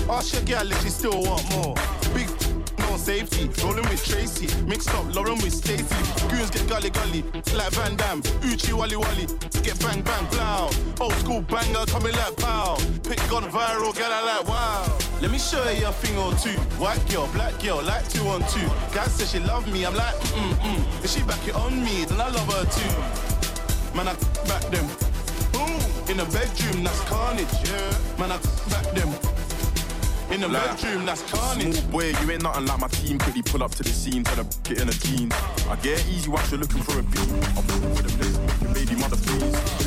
[0.08, 1.74] Ask your girl if she still want more.
[2.14, 2.28] Big
[3.05, 4.48] safety, rolling with Tracy.
[4.64, 5.84] Mixed up, Lauren with Stacy.
[6.28, 7.22] Goons get gully gully,
[7.55, 8.22] like Van Damme.
[8.42, 9.26] Uchi Wally Wally,
[9.62, 10.70] get bang bang blow.
[11.00, 12.76] Old school banger coming like pow.
[13.07, 14.98] Pick gone viral, get I like wow.
[15.20, 16.59] Let me show you a thing or two.
[16.80, 18.68] White girl, black girl, like two on two.
[18.94, 21.05] Guy says she love me, I'm like mm mm.
[21.05, 23.96] If she back it on me, then I love her too.
[23.96, 24.14] Man, I
[24.48, 24.86] back them.
[25.52, 25.80] Boom.
[26.09, 27.52] In the bedroom, that's carnage.
[27.64, 28.18] Yeah.
[28.18, 28.38] Man, I
[28.70, 29.11] back them.
[30.35, 31.76] In the Like, bedroom, that's carnage.
[31.76, 33.18] Small boy, you ain't nothing like my team.
[33.20, 35.32] Quickly pull up to the scene, tell her get in a jeans.
[35.70, 37.20] I get easy once you're looking for a beat.
[37.20, 38.37] I'm walking for the place,
[38.74, 39.85] baby mother please.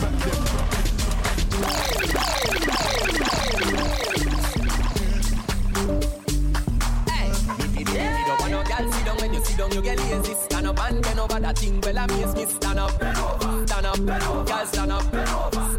[9.67, 10.33] Down you get lazy.
[10.33, 11.81] Stand up and bend over that thing.
[11.81, 12.45] Well, miss me.
[12.45, 15.03] Stand up, stand up, girl, stand up,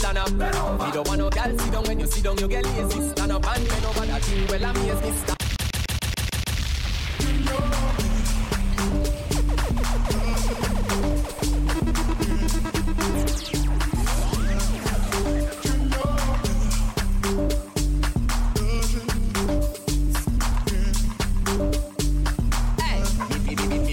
[0.01, 0.32] stand up.
[0.32, 3.09] Me don't want no girl sit down when you sit down, you get lazy.
[3.09, 4.47] Stand up and bend over that thing.
[4.49, 5.12] Well, miss me.
[5.12, 5.39] Stand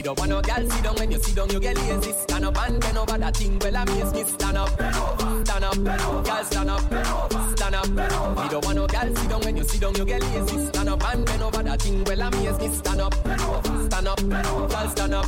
[0.05, 2.11] Don't want no girl sit down when you sit down, you get lazy.
[2.11, 3.57] Stand up and bend over that thing.
[3.57, 4.23] Well, I miss me.
[4.23, 6.81] Stand up, stand up, girl, stand up,
[7.57, 7.89] stand up.
[7.89, 10.63] Me don't want no girl sit down when you sit down, you get lazy.
[10.67, 12.03] Stand up and bend over that thing.
[12.03, 12.69] Well, I miss me.
[12.75, 15.25] Stand up, stand up, girl, stand up,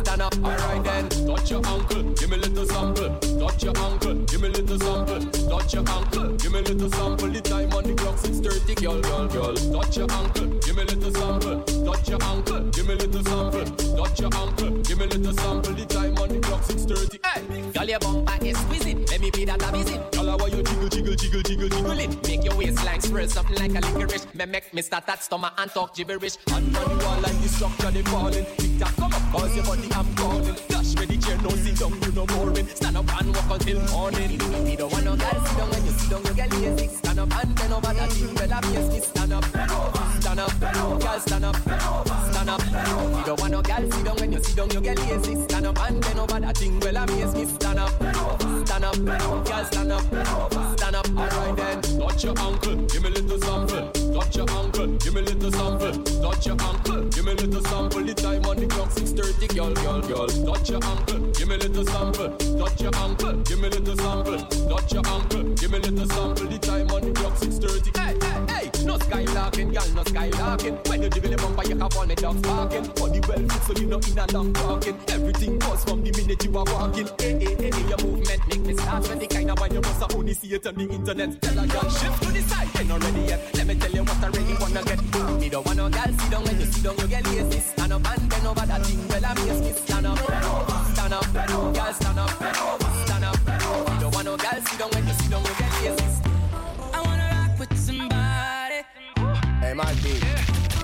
[0.00, 0.34] stand up.
[0.42, 3.10] Alright then, touch your ankle, give me a little sample.
[3.38, 5.20] Touch your ankle, give me a little sample.
[5.50, 7.28] Touch your ankle, give me a little sample.
[7.28, 9.54] The time on the clock 6:30, girl, girl, girl.
[9.54, 11.60] Touch your ankle, give me a little sample.
[11.84, 13.97] Touch your ankle, give me a little sample.
[13.98, 15.74] Touch your ankle, give me a little sample.
[15.74, 17.18] The time on the clock 6:30.
[17.26, 19.10] Hey, girl, your bumper exquisite.
[19.10, 20.12] Let me be that a visit.
[20.12, 22.28] Girl, how you jiggle, jiggle, jiggle, jiggle, jiggle it.
[22.28, 24.32] Make your waistline swirl something like a licorice.
[24.34, 26.36] Me make me start that stomach and talk gibberish.
[26.46, 28.46] And on the wall like the structure they falling.
[28.58, 30.56] Tick tock, come up, cause your body I'm calling.
[30.68, 32.68] Dash the chair, no sit down, you no boring.
[32.68, 34.38] Stand up and walk until morning.
[34.62, 36.86] Me don't want no girl sit down when you sit down, you get lazy.
[36.86, 40.94] Stand up and bend over that thing, well obviously stand up, stand up, girl stand
[40.94, 41.67] up, stand up.
[43.28, 45.34] Don't want no girl sit down when you sit down, you get lazy.
[45.42, 47.90] Stand up and bend over that thing, well obviously stand up,
[48.64, 50.02] stand up, girl stand up,
[50.78, 51.08] stand up.
[51.10, 53.90] Alright then, touch your ankle, give me a little sample.
[54.14, 56.07] Touch your ankle, give me a little sample.
[56.38, 58.04] Touch your ankle, give me a little sample.
[58.04, 60.28] The time on the clock 6:30, girl, girl, girl.
[60.28, 62.30] Touch your ankle, give me a little sample.
[62.54, 64.38] Touch your ankle, give me a little sample.
[64.70, 66.46] Touch your ankle, give me a little sample.
[66.46, 67.90] The time on the clock 6:30.
[67.98, 70.88] Hey, hey, hey, no skylarking, girl, no skylarking.
[70.88, 72.86] When you jiggle the bumper, you have on the dog barking.
[72.94, 74.96] Body well fit, so you know in a long talking.
[75.08, 77.08] Everything goes from the minute you are walking.
[77.18, 79.80] Hey, hey, hey, hey, your movement make me start when the kind of one you
[79.80, 81.42] must only see it on the internet.
[81.42, 83.40] Tell a girl shift to the side, ain't not ready yet.
[83.58, 85.02] Let me tell you what I really wanna get.
[85.40, 87.60] Me don't want no girl sit down when you sit down, you get lazy.
[87.60, 89.72] Stand up and bend over that thing, well I miss me.
[89.72, 92.30] Stand up, stand up, girl stand up,
[93.06, 93.38] stand up.
[93.46, 96.04] Me don't want no girl sit down when you sit down, you get lazy.
[96.92, 98.80] I wanna rock with somebody.
[99.60, 100.22] Hey, my dude.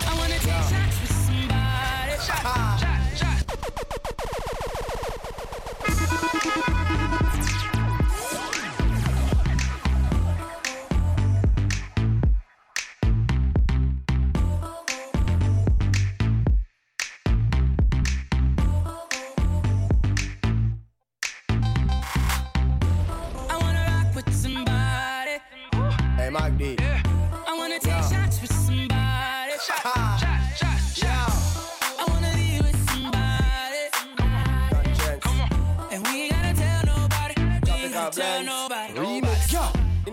[0.07, 2.15] I wanna take shots with somebody.
[2.25, 4.01] Shot, shot, shot.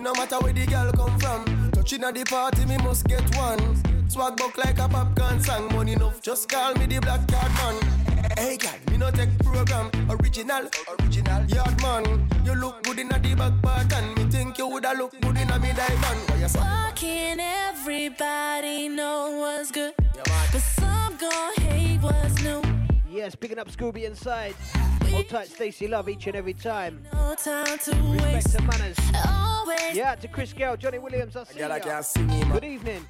[0.01, 1.71] No matter where the girl come from.
[1.71, 3.59] Touching at the party, me must get one.
[4.09, 5.73] Swag buck like a popcorn song.
[5.73, 7.75] Money enough, just call me the black card man.
[8.37, 9.89] Hey, girl, me no take program.
[10.09, 11.45] Original, original.
[11.45, 14.93] Yard man, you look good in a the back part, and me think you woulda
[14.97, 16.29] look good in a me diamond.
[16.29, 16.59] What you say?
[16.95, 19.93] Can't everybody know what's good?
[20.51, 22.70] But some gon' hate what's new.
[23.11, 24.55] Yes, picking up Scooby inside.
[25.09, 27.03] Hold tight, Stacy Love each and every time.
[27.11, 28.55] No time to Respect waste.
[28.57, 28.97] to manners.
[29.27, 29.95] Always.
[29.95, 31.83] Yeah, to Chris Gale, Johnny Williams, I see Girl, I ya.
[31.83, 32.51] can't sing him.
[32.51, 33.05] Good evening.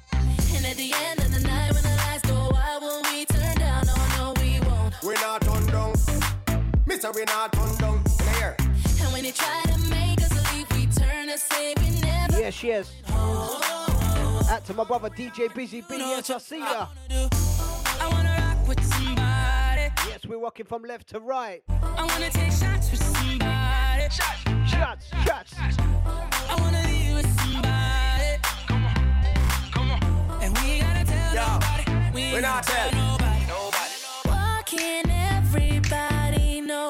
[0.56, 3.56] And at the end of the night, when the lights go out, will we turn
[3.58, 3.84] down?
[3.88, 4.94] Oh no, we won't.
[5.04, 5.94] We're not turn down.
[6.86, 7.96] Mister, we're not turn down.
[7.98, 8.56] In the air.
[8.58, 12.40] And when they try to make us leave, we turn and say we never.
[12.40, 12.92] Yes, yes.
[14.50, 16.86] Out to my brother DJ Busy B, yes, I see ya.
[17.10, 19.71] I wanna rock with somebody.
[20.08, 21.62] Yes, we're walking from left to right.
[21.68, 24.08] I wanna take shots with somebody.
[24.10, 25.54] Shots, shots, shots.
[25.58, 28.38] I wanna leave with somebody.
[30.44, 31.84] And we gotta tell nobody.
[32.14, 33.18] We we ain't not gotta tell tell.
[33.18, 33.94] nobody.
[34.24, 36.88] Why can't everybody know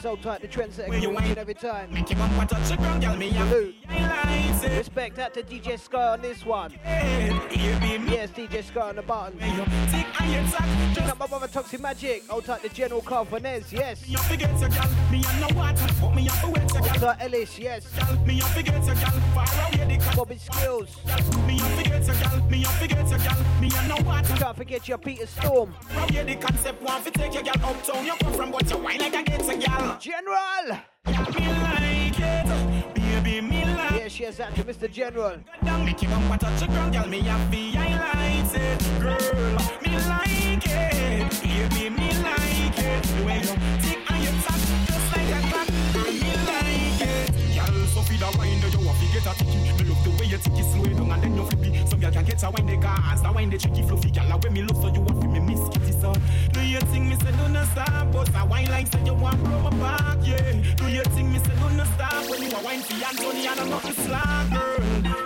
[0.00, 1.92] Yes, hold tight, the trendsetter each and every time.
[2.64, 3.74] Salute.
[4.80, 6.72] Respect out to DJ Sky on this one.
[6.84, 9.38] Yes, DJ Sky on the button.
[9.38, 12.26] Pick up brother Toxic Magic.
[12.28, 14.02] Hold tight, the General Finesse, yes.
[16.98, 17.86] Tight, Ellis, yes.
[20.16, 20.96] Bobby Skills.
[24.38, 25.74] Can't forget your Peter Storm.
[30.00, 30.80] General!
[34.18, 34.90] Yes, out to Mr.
[34.90, 35.36] General.
[39.00, 39.14] Girl.
[39.82, 43.89] Me like it, baby, me like it.
[47.70, 49.58] Girl, so feed a wine, you want to get a ticky.
[49.78, 51.88] Me love the way you tick it slow down and then you flip it.
[51.88, 54.10] Some girl can get a wine, they cars, the wine, they tricky fluffy.
[54.10, 56.12] Girl, when me look so you want to me miss kitty so.
[56.52, 59.38] Do you think me say do not stop, but a wine like say you want
[59.44, 60.52] blow my back, yeah.
[60.74, 63.60] Do you think me say do not stop when you a wine for Anthony and
[63.60, 64.78] I'm not the slack, girl.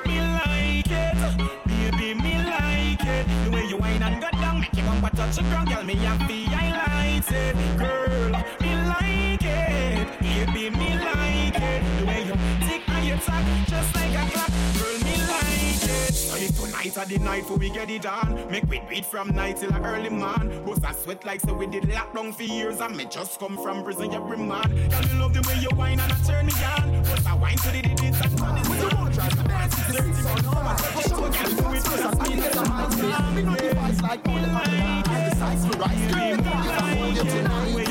[0.04, 1.16] Me like it,
[1.64, 3.24] baby, me like it.
[3.44, 5.82] The way you wine and go down, make your bumper touch the ground, girl.
[5.82, 8.30] Me happy, I like it, girl.
[8.60, 11.82] Me like it, baby, me like it.
[11.98, 12.36] The way you
[12.66, 14.98] tick and you tack, just like a clock, girl.
[15.04, 16.54] Me like it.
[16.54, 19.74] Tonight or the night for we get it on, make we beat from night till
[19.76, 20.64] early man.
[20.64, 23.82] Bust a sweat like so we did lockdown for years, and me just come from
[23.84, 24.68] prison every man.
[24.90, 27.02] Girl, me love the way you wine and I turn me on.
[27.02, 29.12] Bust a wine to the digits and turn it on.
[29.12, 30.78] To dance, it's dirty, but no it.
[31.08, 32.62] So girl, do it just me and the
[33.08, 33.34] man.
[33.34, 35.04] Me no device like all the man.
[35.06, 36.40] I decide to rise, girl.
[36.44, 37.83] I hold you tonight,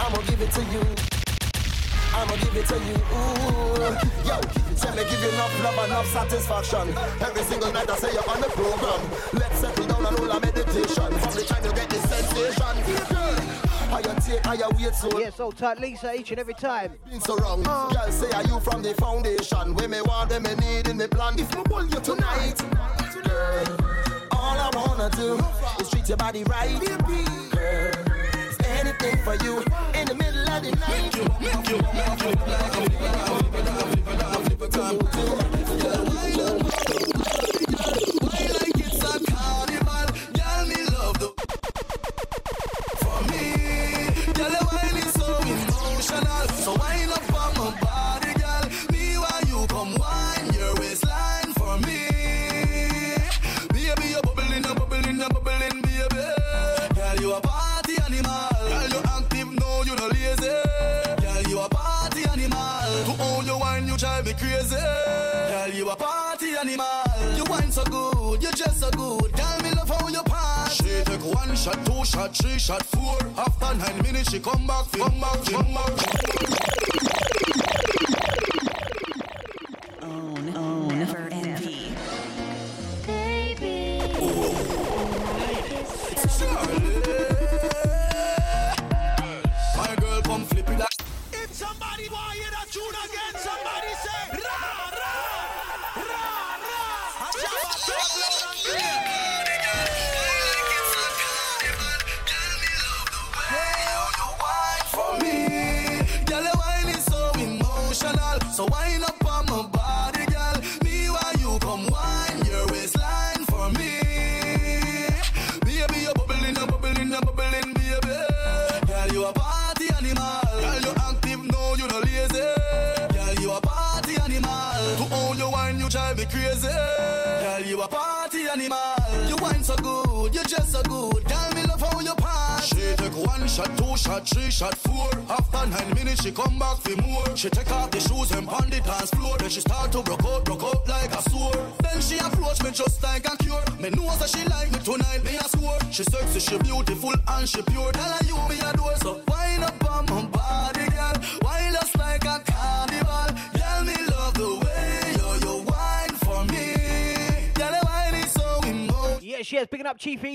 [0.00, 0.80] I'ma give it to you.
[2.14, 2.96] I'ma give it to you.
[3.12, 4.28] Ooh.
[4.28, 4.40] Yo,
[4.76, 6.94] tell me give you enough love, and enough satisfaction.
[7.20, 9.00] Every single night I say you're on the program.
[9.34, 11.18] Let's settle down and hold a meditation.
[11.18, 13.17] From the time you get this sensation.
[13.88, 16.54] Girl, how you take, how you wait so Yes, hold tight, Lisa, each and every
[16.54, 16.92] time.
[17.10, 17.62] been so wrong.
[17.62, 19.74] Girl, say are you from the foundation?
[19.74, 21.38] Where me want them, me need in the plan.
[21.38, 22.58] If me hold you tonight,
[23.24, 23.76] girl,
[24.32, 25.38] all I wanna do
[25.80, 27.92] is treat your body right, girl.
[28.64, 29.58] Anything for you
[29.94, 31.14] in the middle of the night.
[36.98, 37.07] So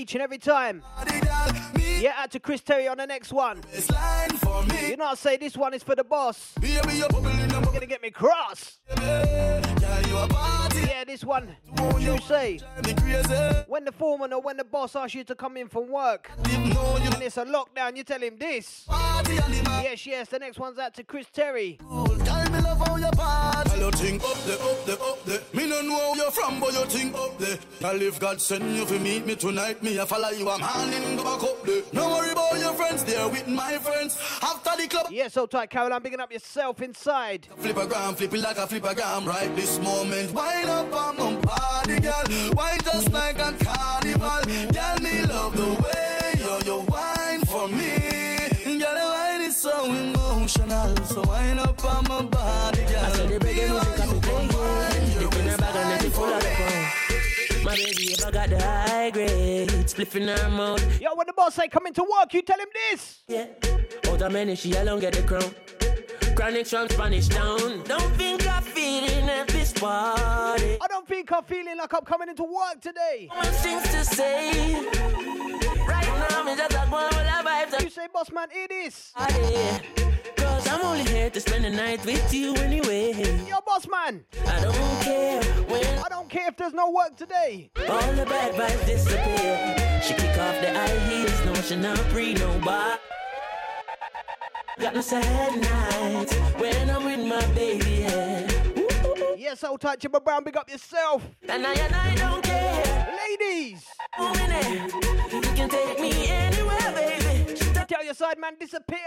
[0.04, 0.82] each and every time.
[1.98, 3.62] Yeah, out to Chris Terry on the next one.
[4.86, 6.52] You know, I say this one is for the boss.
[6.60, 8.80] You're gonna get me cross.
[8.98, 9.62] Yeah,
[11.06, 11.56] this one.
[11.98, 12.60] You say
[13.66, 17.22] when the foreman or when the boss asks you to come in from work and
[17.22, 18.86] it's a lockdown, you tell him this.
[19.82, 20.28] Yes, yes.
[20.28, 21.78] The next one's out to Chris Terry.
[22.74, 23.66] Girl, me love how you part.
[23.68, 25.40] Girl, you think up there, up there, up there.
[25.52, 27.58] Me no know where you're from, but you think up there.
[27.80, 30.48] Girl, if God send you to meet me tonight, me a follow you.
[30.48, 31.82] I'm handing go back up there.
[31.92, 34.18] No worry about your friends, they're with my friends.
[34.42, 36.02] After the club, Yeah, so tight, Caroline.
[36.02, 37.48] Bigging up yourself inside.
[37.58, 39.24] flip a gram, flip it like a flip a gram.
[39.24, 42.24] Right this moment, wind up on my body, girl.
[42.54, 44.42] Wine just like a carnival.
[44.72, 48.23] Girl, me love the way you you wine for me.
[49.62, 53.04] Girl, the wine is so emotional, so wind up on my body, girl.
[53.04, 55.18] I said the reggae music can be playing.
[55.18, 57.64] Dip in her bag and let it full of liquor.
[57.64, 61.00] My baby ever got the high grade, spliff in her mouth.
[61.00, 63.22] Yo, when the boss say come into work, you tell him this.
[63.28, 63.46] Yeah,
[64.08, 65.54] out of many she alone get the crown.
[66.34, 67.82] Chronic from Spanish town.
[67.84, 70.78] Don't think I'm feeling at this party.
[70.82, 73.28] I don't think I'm feeling like I'm coming into work today.
[73.62, 75.33] Things to say.
[76.44, 77.82] Me just a go on with the vibes.
[77.82, 79.12] You say, boss man, it is.
[80.36, 83.12] Cause I'm only here to spend the night with you anyway.
[83.48, 84.24] Yo, boss man.
[84.46, 87.70] I don't care when I don't care if there's no work today.
[87.88, 90.00] all the bad vibes disappear.
[90.02, 92.98] She kick off the high heels, no she not pre no bar.
[94.78, 98.02] Got no sad nights when I'm with my baby.
[98.02, 98.50] Yeah.
[99.36, 101.22] Yes, so tight, Jimmy Brown, big up yourself.
[101.48, 103.03] And I and I don't care.
[103.40, 103.84] Ladies.
[105.32, 107.54] You can take me anywhere, baby.
[107.88, 108.98] Tell your side man disappear.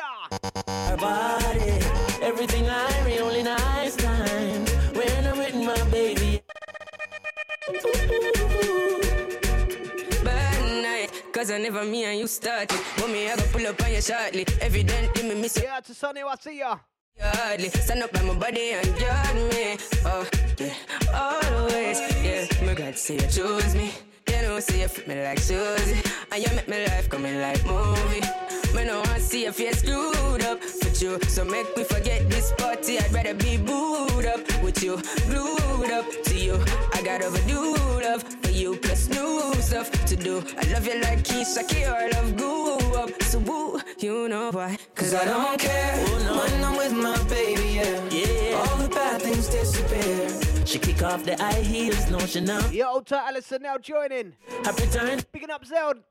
[0.68, 1.80] Her body,
[2.22, 4.66] everything I read, only nice time
[4.96, 6.42] when I'm with my baby.
[10.26, 12.78] Bad night, cause I never me and you started.
[12.98, 14.46] But me, I go pull up on you shortly.
[14.60, 15.64] Evidently, me miss you.
[15.64, 16.78] Yeah, to Sonny, I see ya.
[17.20, 19.78] Hardly stand up by my body and guard me.
[20.06, 20.28] Oh,
[20.60, 20.74] yeah,
[21.14, 22.00] always.
[22.22, 23.94] Yeah, my God say you choose me.
[24.30, 26.02] You know, say you fit me like Susie.
[26.32, 28.22] And you make my life coming like movie.
[28.76, 31.20] Me no want see your face screwed up with you.
[31.28, 33.00] So make me forget this party.
[33.00, 36.56] I'd rather be booed up with you, glued up to you.
[36.94, 37.76] I got overdue
[38.08, 40.44] love for you, plus new stuff to do.
[40.58, 41.64] I love you like Keisha
[41.94, 43.10] or love grew up.
[43.24, 44.78] So woo, you know why?
[44.96, 48.10] Cause I don't care when I'm with my baby, yeah.
[48.12, 48.58] Yeah.
[48.58, 50.57] All the bad things disappear.
[50.68, 52.60] She kick off the high heels, no she now.
[52.72, 54.34] Yo, old tight Allison now joining.
[54.66, 55.22] Happy time.
[55.32, 56.04] Picking up Zeld.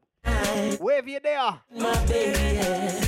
[0.81, 1.61] Wherever you're there.
[1.75, 3.01] My baby, yeah.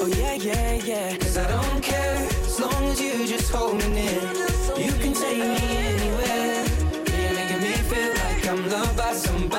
[0.00, 1.16] Oh yeah, yeah, yeah.
[1.16, 4.20] Cause I don't care as long as you just hold me near.
[4.76, 6.64] You can take me anywhere.
[7.06, 9.57] You're making me feel like I'm loved by somebody.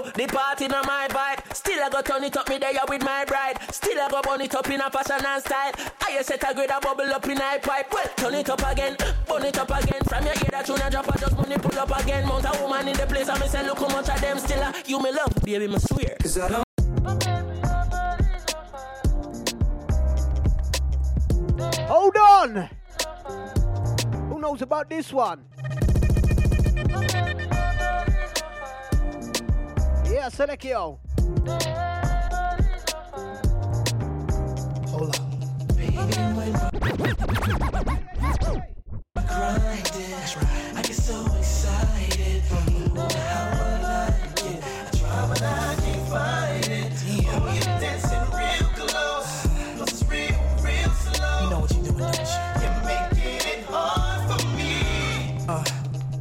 [0.00, 0.06] It?
[0.06, 3.02] Even the party not my vibe, still I go turn it up me there with
[3.02, 3.58] my bride.
[3.72, 5.72] Still I go burn it up in a fashion and style.
[6.02, 7.92] I set a grade a bubble up in a pipe.
[7.92, 10.02] Well, turn it up again, burn it up again.
[10.04, 12.26] From your ear that tune a drop, I just money pull up again.
[12.26, 14.62] Mount a woman in the place, I me say look how much of them still
[14.62, 16.16] a you me love, baby, me swear.
[16.20, 16.64] Cause I don't.
[21.88, 22.70] Hold on.
[24.28, 25.44] Who knows about this one?
[30.12, 31.00] Yeah, select yo.
[34.90, 35.16] Hold up.
[35.74, 35.96] Baby,
[36.36, 36.52] when
[39.14, 40.76] That's right.
[40.76, 42.42] I get so excited.
[42.70, 44.60] You know how I like it.
[44.62, 46.92] I try, but I can't find it.
[47.28, 49.32] Oh, you're dancing real close.
[49.78, 51.36] Plus it's real, real slow.
[51.40, 52.24] You know what you're doing, don't you?
[52.60, 54.72] You're making it hard for me.
[55.48, 55.64] Uh,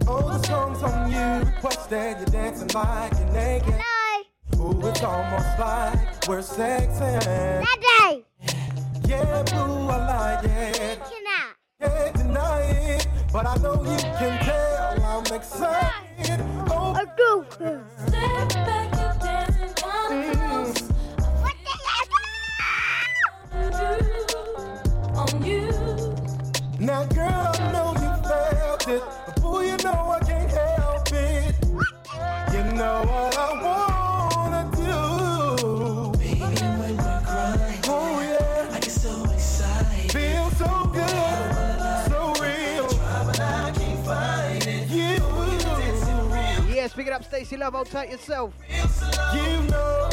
[0.10, 2.26] all the songs on you requested, you're
[2.62, 3.82] dancing like you're naked.
[4.58, 7.22] Ooh, it's almost like we're sexing.
[7.22, 8.26] Daddy!
[9.08, 11.02] Yeah, boo, I like it.
[11.80, 16.42] Can't deny it, but I know you can tell I'm excited.
[16.70, 17.46] Oh, I do.
[18.08, 18.91] Step back,
[47.52, 48.54] Tracy Love, hold tight yourself.
[49.34, 50.10] You know,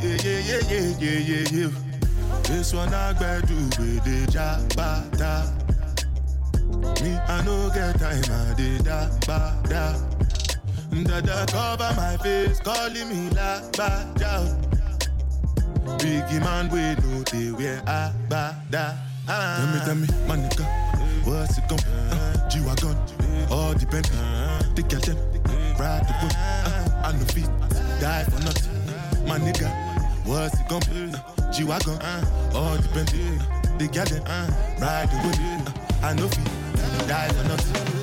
[0.00, 1.70] yeah, yeah, yeah, yeah, yeah, yeah.
[2.44, 5.52] This one I gotta do with the jabata.
[7.02, 9.94] Me, I no get time, I did da ba da.
[11.04, 14.46] Dada cover my face, calling me la ba da.
[15.98, 18.94] Biggie man, we know the wear a ba da.
[19.28, 19.82] Ah.
[19.84, 20.36] Tell me, tell me, my
[21.24, 22.96] what's it gon' uh, G-Wagon,
[23.50, 25.39] all depend, uh, take your time
[25.80, 26.32] ride the whip.
[26.36, 27.48] Uh, I no fit,
[28.00, 29.26] die for nothing.
[29.26, 29.70] My nigga,
[30.26, 31.12] what's it gon' be?
[31.14, 33.08] Uh, G-Wagon, uh, all depend.
[33.78, 34.50] The girl them, uh,
[34.80, 35.38] ride the whip.
[35.40, 38.00] Uh, I no fit, die for nothing.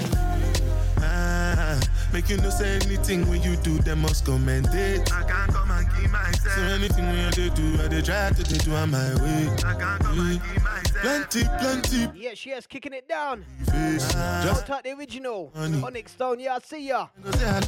[2.14, 5.12] Make you no say anything when you do, they must commend it.
[5.14, 6.56] I can't come and keep myself.
[6.56, 9.50] So anything when you do, I they try to they do on my way.
[9.64, 10.87] I can't come and keep myself.
[11.02, 12.10] Plenty, plenty.
[12.16, 13.46] Yes, yes, kicking it down.
[13.72, 14.12] Face.
[14.44, 15.52] Just tight the original.
[15.56, 17.08] Onyx Stone, yeah, I see ya.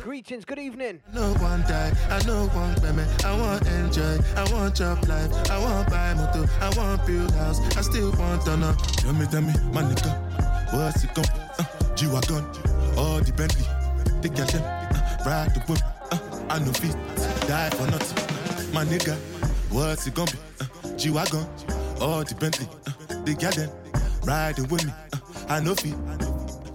[0.02, 1.02] Greetings, good evening.
[1.14, 3.26] no one die, I no one payment.
[3.26, 7.60] I want enjoy, I want job life, I want buy motor, I want build house,
[7.78, 8.76] I still want to know.
[8.98, 11.26] Tell me, tell me, my nigga, what's it gon'
[11.60, 12.44] uh, G-Wagon,
[12.98, 13.66] all the Bentley,
[14.22, 15.80] the them, uh, ride the whip,
[16.12, 16.20] uh,
[16.50, 16.96] I no fit,
[17.48, 18.74] die for nothing.
[18.74, 19.16] My nigga,
[19.70, 20.38] what's it gon' be?
[20.62, 21.46] Uh, G-Wagon,
[22.02, 22.92] all the Bentley, uh,
[23.36, 23.70] the them,
[24.26, 25.18] riding with me, uh,
[25.50, 25.96] I know fit.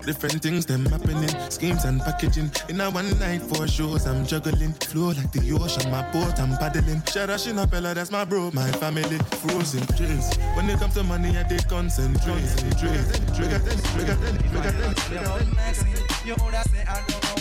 [0.04, 2.50] Different things them happening, schemes and packaging.
[2.68, 4.74] In a one night for shows, I'm juggling.
[4.74, 7.00] Flow like the ocean, my boat, I'm paddling.
[7.08, 9.18] Shara Shinapella, that's my bro, my family.
[9.40, 10.36] Frozen dreams.
[10.56, 12.44] When it comes to money, I did concentrate.
[12.76, 13.00] Trade,
[13.34, 13.62] trade,
[16.24, 17.33] You would have say I don't know what I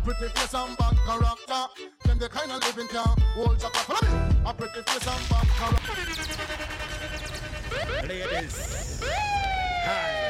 [0.00, 1.66] a pretty face and bad character.
[2.04, 4.34] Them the kind of living can hold your follow me.
[4.46, 5.92] A pretty face and bad character.
[8.06, 9.10] Ladies, hi,
[9.84, 10.29] hi.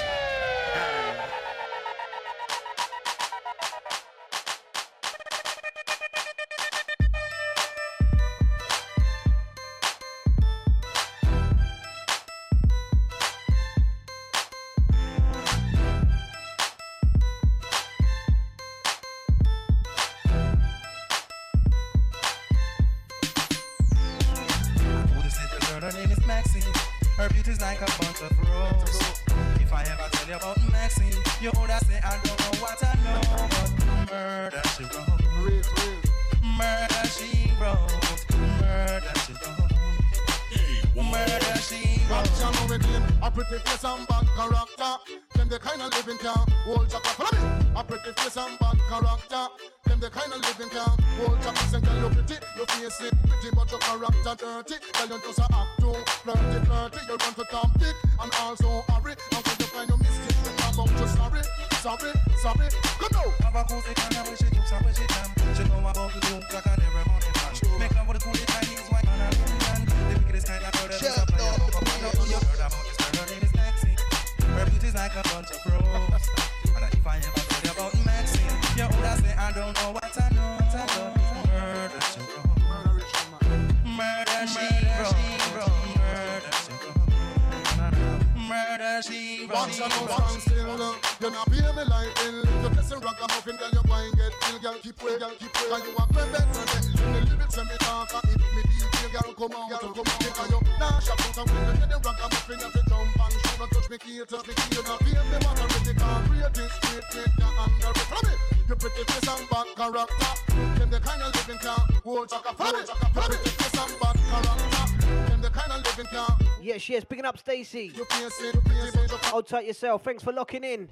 [117.51, 117.91] Stacy.
[117.97, 119.11] You face it, you face it.
[119.25, 120.05] Hold tight yourself.
[120.05, 120.89] Thanks for locking in.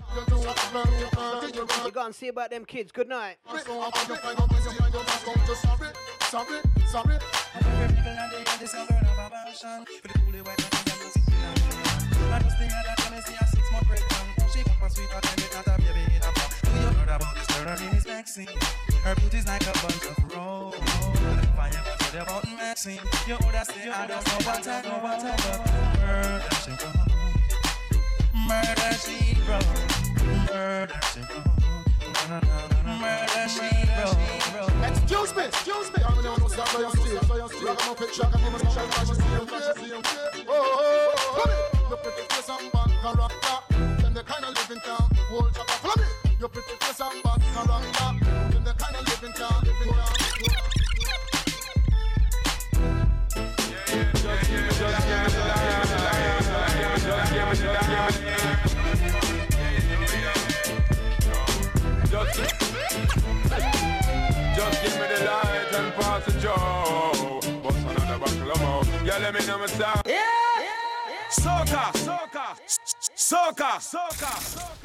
[1.84, 2.90] You go and see about them kids.
[2.90, 3.36] Good night.
[19.04, 20.17] Her beauty's like a bunch of
[22.96, 23.26] about Maxine.
[23.26, 25.36] You would I don't know what I know what I.
[28.48, 29.66] Murder she wrote.
[30.48, 31.58] Murder she wrote.
[32.24, 32.80] Murder she.
[32.98, 33.68] Murder she
[34.56, 34.72] wrote.
[34.88, 36.02] Excuse me, excuse me.
[36.04, 36.38] I'm your.
[37.68, 40.02] Rock my picture, I'm gonna show you my steel.
[40.02, 40.37] Oh, oh,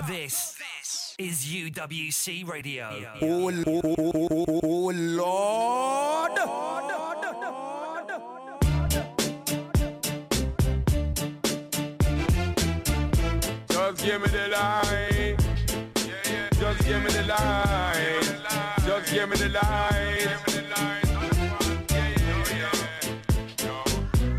[0.03, 0.07] soca.
[0.07, 2.89] This is UWC Radio.
[3.21, 6.31] Oh oh oh, oh, oh, oh, Lord.
[13.69, 15.37] Just give me the light.
[16.59, 18.21] Just give me the light.
[18.85, 20.39] Just give me the light.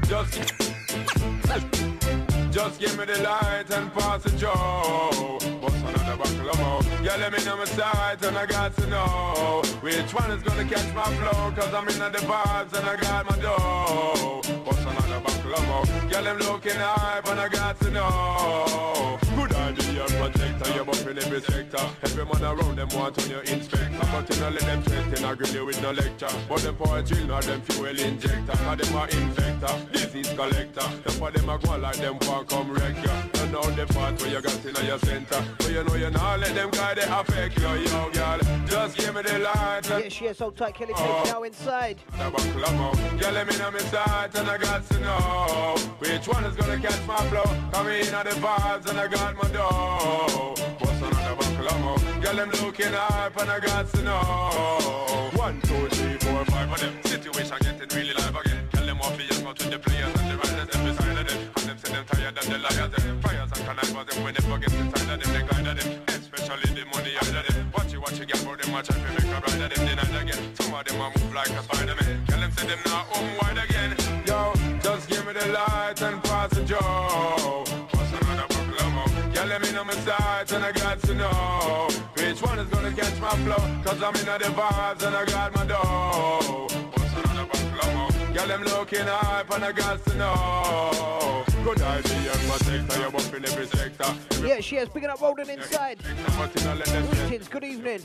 [0.08, 0.32] Just,
[2.52, 5.53] just give me the light and pass the Joe.
[6.46, 6.82] Of more.
[7.02, 10.64] Yeah, let me know my sight and I got to know which one is gonna
[10.64, 11.50] catch my flow.
[11.52, 14.42] Cause I'm in the vibes and I got my dough.
[14.64, 15.84] Bust another more.
[16.10, 19.18] Yeah, them looking hype and I got to know.
[19.36, 20.74] Good idea, protector.
[20.74, 21.84] You're bumping every sector.
[22.02, 24.06] Every man around them want on your inspector.
[24.12, 26.28] But you know, let them stress and agree with no lecture.
[26.48, 28.52] But them drill, not them fuel injector.
[28.52, 30.88] Cause them are infector, disease collector.
[31.02, 33.22] Them for them a go like them want come wreck ya.
[33.40, 35.44] You know the part where you got in your center.
[35.58, 38.38] But you know you not let them guy they affect you, yo, girl.
[38.66, 41.22] Just give me the light and Yes, yes, hold tight, Kelly oh.
[41.22, 41.98] Page now inside.
[42.16, 42.94] buckle of more.
[43.34, 45.43] Let me know my side and I got to know
[45.98, 47.44] which one is gonna catch my flow.
[47.72, 50.54] Come in at the vibes and I got my dough.
[50.78, 52.22] Bust another buckle of.
[52.22, 55.30] Girl, them looking hype and I got to know.
[55.34, 56.94] One, two, three, four, five of them.
[57.04, 58.68] Situation getting really live again.
[58.72, 61.50] Tell them off the out to the players and the riders them beside of them.
[61.56, 63.20] And them say them tired and the liars them.
[63.22, 64.23] Fires and connivers them
[83.44, 83.62] flow.
[83.84, 86.73] Cause I'm in the vibes and I got my dough.
[88.44, 91.44] Girl, them looking hype and I got to know.
[91.64, 94.14] Good idea, protector, you're bumping every sector.
[94.32, 96.00] Every Yeah, she is picking up Rolling inside.
[96.36, 98.00] but you know, let them Greetings, good evening.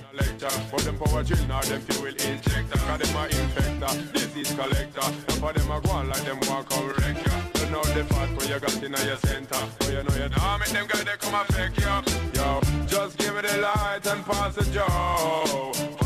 [0.70, 2.80] For them power drill, now them fuel injector.
[2.80, 5.02] Cause them a infector, disease collector.
[5.04, 7.34] And for them a go on like them walk out wreck ya.
[7.60, 9.60] You know the part where you got in your center.
[9.82, 12.40] So you know you know make them guys they come fake you.
[12.40, 15.99] Yo, just give me the light and pass the Joe.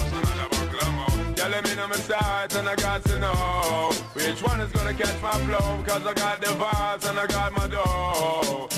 [1.49, 5.22] Let me know my sight and I got to know which one is gonna catch
[5.22, 5.84] my flow.
[5.86, 8.70] Cause I got the vibes and I got my dough.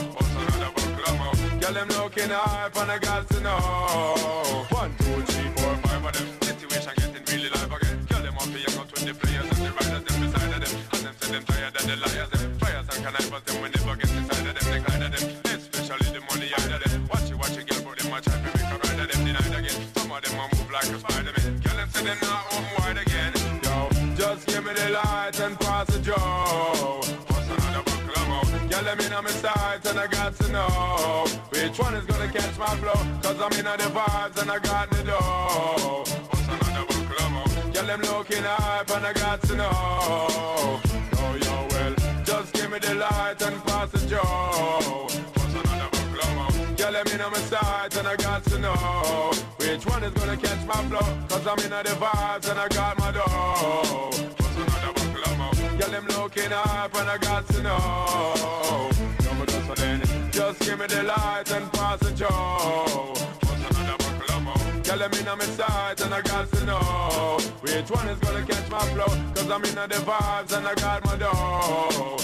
[1.62, 4.66] Girl, them looking hype and I got to know.
[4.70, 6.28] One, two, three, four, five of them.
[6.42, 8.06] Situation getting really live again.
[8.10, 10.82] Girl, them off the young the players and the riders them beside of them.
[10.94, 12.55] And them say them tired and the liars them.
[30.56, 33.00] Know which one is gonna catch my flow.
[33.24, 36.04] Cause I'm in the vibes and I got the dough.
[36.30, 37.72] What's another buckle?
[37.74, 40.80] Yeah, them looking hype and I got to know.
[41.14, 45.08] Yo, yo, well, just give me the light and pass the Joe.
[45.36, 46.76] What's another buckle?
[46.80, 50.38] Yeah, let me know my sights and I got to know which one is gonna
[50.38, 51.08] catch my flow.
[51.30, 54.10] Cause I'm in the vibes and I got my dough.
[54.40, 55.80] What's another buckle?
[55.80, 58.90] Yeah, them looking hype and I got to know.
[59.24, 60.05] Yo, but just then,
[60.58, 63.14] just give me the light and pass the Joe.
[64.44, 64.56] More?
[64.84, 68.46] Yeah, let me know my sight and I got to know which one is gonna
[68.46, 69.06] catch my flow.
[69.34, 72.18] Cause I'm in the vibes and I got my dough.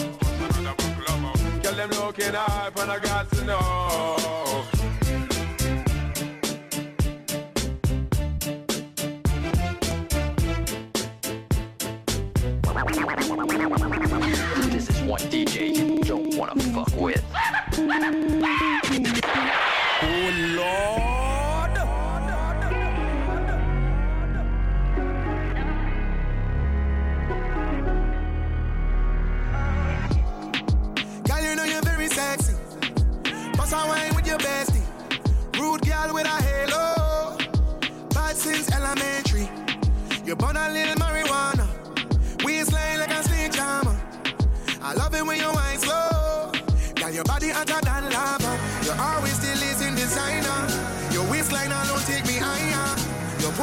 [0.57, 1.33] Another girl
[1.65, 1.73] oh.
[1.75, 4.17] them looking hype and I got to know.
[14.69, 16.70] This is one DJ don't wanna
[31.67, 32.53] you're very sexy.
[33.55, 34.11] Bust a wine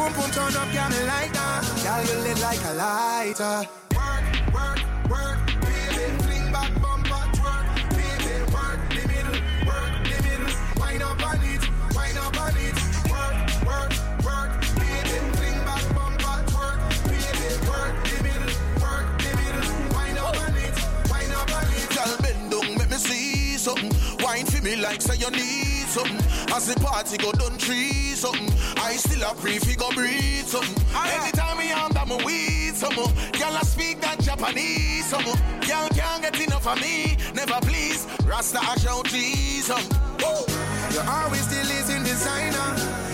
[0.08, 1.64] boom boom turn up, got me like that.
[1.82, 3.68] Girl, you lit like a lighter.
[3.96, 4.24] Work,
[4.54, 4.80] work,
[5.10, 6.04] work, baby.
[6.22, 7.66] Fling back bumper, twerk,
[7.96, 8.34] baby.
[8.54, 10.52] Work the middle, work the middle.
[10.80, 11.62] Wind up on it,
[11.94, 12.76] wind up on it.
[13.12, 13.36] Work,
[13.68, 13.92] work,
[14.24, 15.16] work, baby.
[15.36, 17.48] Fling back bumper, twerk, baby.
[17.68, 19.68] Work the middle, work the middle.
[19.96, 20.76] Wind up on it,
[21.10, 21.86] wind up on it.
[21.94, 23.92] Girl, bend down, make me see something.
[24.24, 26.54] Wine for me like say you need something.
[26.54, 28.50] As the party go done tree something.
[28.78, 30.76] I still a pre go breathe something.
[30.94, 33.10] Ah, Anytime me on that me weed something.
[33.38, 35.34] Girl, I speak that Japanese something.
[35.66, 37.16] Girl can't get enough of me.
[37.34, 38.06] Never please.
[38.24, 39.84] Rasta I shout Jesus.
[40.22, 40.46] Woo!
[40.94, 42.68] You always still is in designer.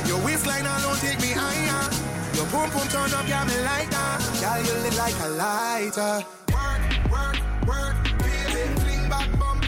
[0.06, 1.88] Your waistline alone take me higher.
[2.36, 4.18] Your boom boom turn up, got me like that.
[4.40, 6.16] Girl, you lit like a lighter.
[6.52, 6.82] Work,
[7.12, 8.62] work, work, baby.
[8.82, 9.63] Fling back bumper,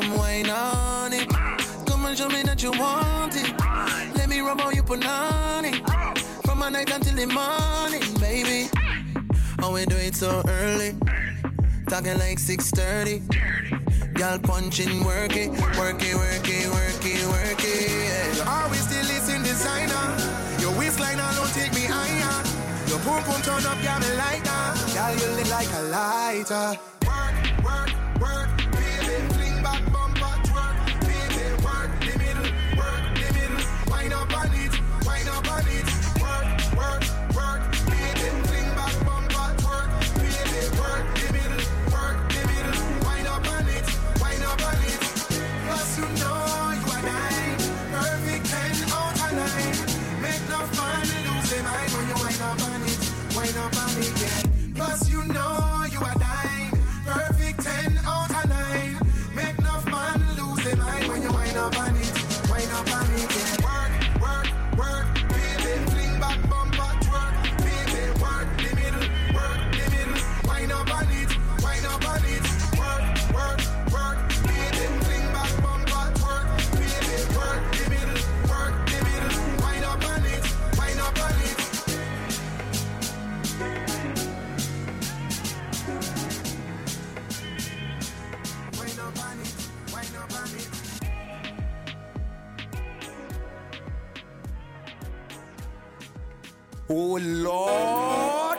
[0.00, 1.28] come wine on it.
[1.86, 3.48] Come and show me that you want it.
[4.16, 5.72] Let me rub on you punani.
[6.44, 8.68] From my night until the morning, baby.
[9.62, 10.94] Oh, we do it so early.
[11.88, 13.22] Talking like 6:30.
[14.14, 15.50] Girl, punching, work it,
[15.80, 18.36] work it, work it, work it, work it.
[18.36, 20.04] You always still is in designer.
[20.60, 22.36] Your waistline alone take me higher.
[22.90, 24.74] Your boom boom turn up, got me that.
[24.94, 26.68] Girl, you lit like a lighter.
[27.08, 27.36] Work,
[27.68, 27.90] work,
[28.20, 28.55] work,
[97.16, 98.58] Oh Lord.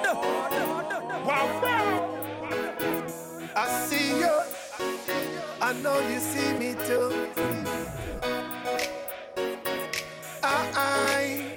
[3.55, 4.35] I see you.
[5.61, 7.13] I know you see me too.
[10.41, 11.53] I,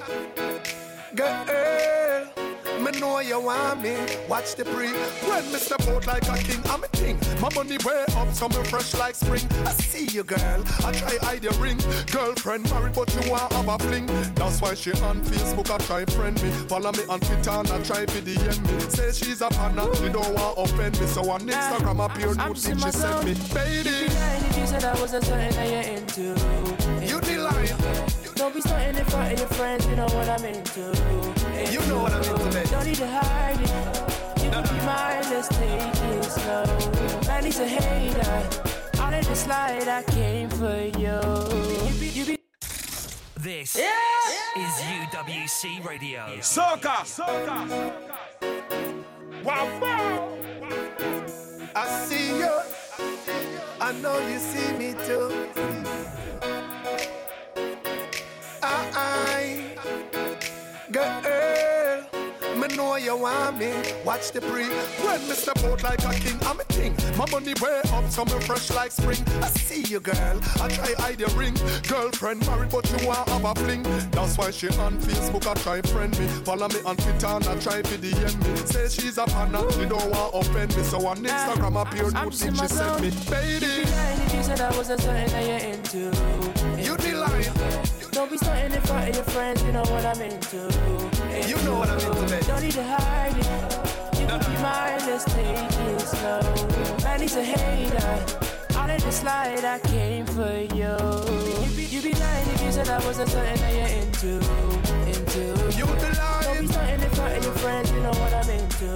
[1.14, 1.79] girl, me
[3.00, 3.96] know you want me.
[4.28, 4.88] Watch the pre.
[5.28, 7.18] When me step out like a king, I'm a king.
[7.40, 9.46] My money way up, so me fresh like spring.
[9.64, 10.62] I see you, girl.
[10.84, 11.78] I try hide your ring.
[12.12, 14.06] Girlfriend married, but you want have a fling.
[14.34, 16.50] That's why she on Facebook, I try friend me.
[16.68, 18.80] Follow me on Twitter, and I try video me.
[18.90, 21.06] Say she's a partner, she don't want offend me.
[21.06, 23.34] So on Instagram, I appear new thing she sent me.
[23.54, 26.22] Baby, If you said I wasn't something that you're into,
[27.06, 28.34] you the liar.
[28.34, 31.39] Don't be starting in front of your friends, you know what I'm into.
[31.68, 32.66] You know what I'm into, babe.
[32.68, 34.42] Don't need to hide it.
[34.42, 36.64] You can be mine, let's take it slow.
[37.26, 39.02] Man, he's a hater.
[39.02, 41.20] Out of the slide, I came for you.
[41.86, 42.38] You be, you be
[43.36, 46.24] This is UWC Radio.
[46.40, 47.04] Soca.
[47.04, 47.58] Soca.
[49.44, 50.38] Wow, wow.
[51.74, 52.60] I see you.
[53.80, 56.59] I know you see me too.
[62.76, 63.72] Know you want me.
[64.04, 64.64] Watch the pre.
[65.04, 66.94] When me step out like a king, I'm a king.
[67.16, 69.22] My money way up, so me fresh like spring.
[69.42, 70.40] I see you, girl.
[70.60, 71.54] I try hide your ring.
[71.88, 73.82] Girlfriend married, but you want have a fling.
[74.10, 76.26] That's why she on Facebook, I try friend me.
[76.44, 78.56] Follow me on Twitter, and I try to DM me.
[78.66, 80.82] Say she's a fan, and she don't want offend me.
[80.82, 83.10] So on ah, Instagram, I appear new thing she sent me.
[83.30, 86.82] Baby, if you said I wasn't something that you're into.
[86.82, 87.89] you be lying.
[88.20, 90.58] Don't be starting in front of your friends, you know what I'm into.
[91.48, 92.44] You know what I'm into, babe.
[92.44, 94.20] Don't need to hide it.
[94.20, 96.40] You could be mine, let's take it slow.
[97.02, 98.76] Man, he's a hater.
[98.76, 101.00] All in the slide, I came for you.
[101.64, 104.36] You be, you be lying if you said I wasn't something that you're into.
[105.08, 105.78] Into.
[105.78, 106.44] You be lying.
[106.44, 108.90] Don't be starting in front of your friends, you know what I'm into.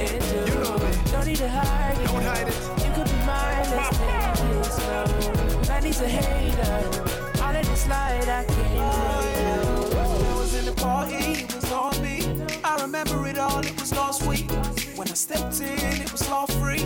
[0.00, 0.50] Into.
[0.50, 1.12] You know me.
[1.12, 2.06] Don't need to hide it.
[2.06, 2.56] Don't hide it.
[2.86, 5.68] You could be mine, let's take it slow.
[5.68, 7.25] Man, he's a hater.
[7.46, 8.80] All in the slide, I for you.
[8.82, 12.44] I was in the party, it was on me.
[12.64, 14.50] I remember it all, it was last week.
[14.96, 16.82] When I stepped in, it was all free.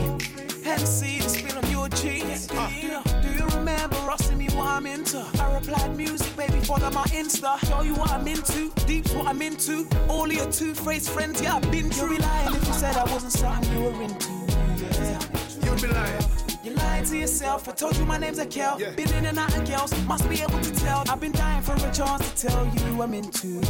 [0.62, 2.50] Hennessy, the spin on your jeans.
[2.50, 2.68] Uh,
[3.22, 5.24] do you remember asking me what I'm into?
[5.40, 7.58] I replied, music, baby, follow my Insta.
[7.66, 9.88] Show you what I'm into, deep's what I'm into.
[10.08, 12.10] All of your two-faced friends, yeah, I've been through.
[12.10, 14.28] You'd be lying if you said I wasn't something you were into.
[14.28, 15.20] Yeah.
[15.64, 16.39] You'd be lying.
[16.62, 17.66] You're lying to yourself.
[17.68, 18.78] I told you my name's Akel.
[18.94, 21.04] Been in and out of girls, must be able to tell.
[21.08, 23.60] I've been dying for a chance to tell you I'm into you.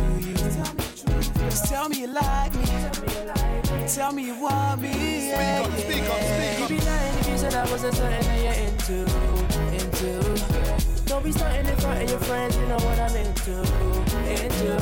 [1.47, 2.65] Just tell me you like me.
[3.87, 5.29] Tell me you want me.
[5.29, 6.59] Yeah, yeah.
[6.59, 9.07] You be lying if you said I wasn't something that you're into,
[9.79, 11.05] into.
[11.07, 13.61] Don't be starting in front of your friends, you know what I'm into,
[14.43, 14.79] into.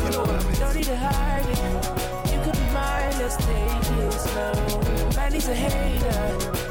[0.58, 2.32] Don't need to hide it.
[2.32, 5.16] You could be mine, let's take it slow.
[5.16, 6.67] Man, he's a hater.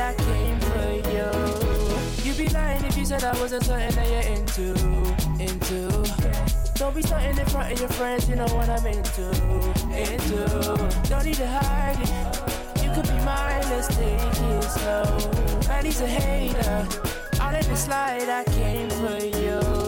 [0.00, 2.24] I came for you.
[2.24, 4.70] You'd be lying if you said I wasn't something that you're into,
[5.38, 5.88] into.
[6.74, 9.28] Don't be starting in front of your friends, you know what I'm into,
[9.92, 11.08] into.
[11.08, 12.82] Don't need to hide it.
[12.82, 15.68] You could be mine, let's take it slow.
[15.68, 16.88] Man, he's a hater.
[17.40, 19.79] All in the slide, I came for you.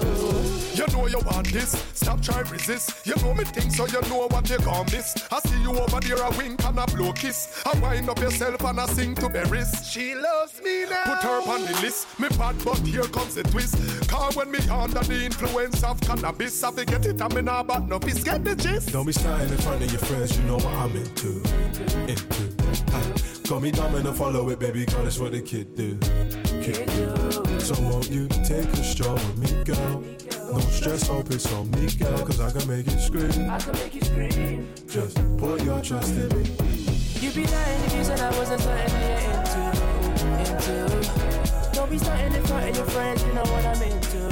[0.83, 3.07] You know you want this, stop trying resist.
[3.07, 5.15] You know me think so you know what you gon' miss.
[5.31, 7.63] I see you over there, a wink and a blow kiss.
[7.65, 9.89] I wind up yourself and I sing to berries.
[9.89, 11.05] She loves me now.
[11.05, 12.19] Put her on the list.
[12.19, 13.77] Me bad, but here comes the twist.
[14.09, 17.89] Cause when me under the influence of cannabis, I forget it, I'm in a bad
[17.89, 18.25] no piss.
[18.25, 18.93] Get the gist?
[18.93, 21.29] Don't be standing in front of your friends, you know what I'm into.
[22.11, 22.93] Into.
[22.93, 23.49] Aye.
[23.49, 25.97] Got me dumb and follow it, baby girl, that's what the kid do.
[26.61, 27.61] Kid do.
[27.61, 30.42] So won't you take a stroll with me, girl?
[30.53, 33.49] No stress, hope it's on me, girl, cause I can make you scream.
[33.49, 34.69] I can make you scream.
[34.87, 36.45] Just put your trust in me.
[37.23, 39.63] You'd be lying if you said I wasn't something you're into,
[40.45, 41.73] into.
[41.73, 44.29] Don't be starting in front of your friends, you know what I'm into,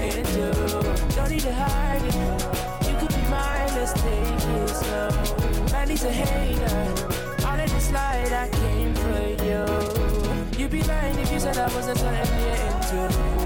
[0.00, 1.14] into.
[1.14, 2.88] Don't need to hide it.
[2.88, 5.72] You could be mine, let's take it slow.
[5.72, 7.46] Man, he's a hater.
[7.46, 10.58] All in the slide, I came for you.
[10.58, 13.39] You'd be lying if you said I wasn't something you're into.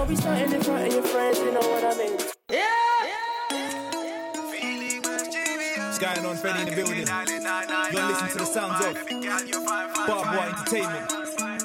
[0.00, 2.24] Don't be starting in front of your friends, you know what I'm into.
[5.76, 7.06] What's going on, Freddy in the building?
[7.92, 8.96] You're listening to the sounds of
[10.06, 11.12] Babwah Entertainment.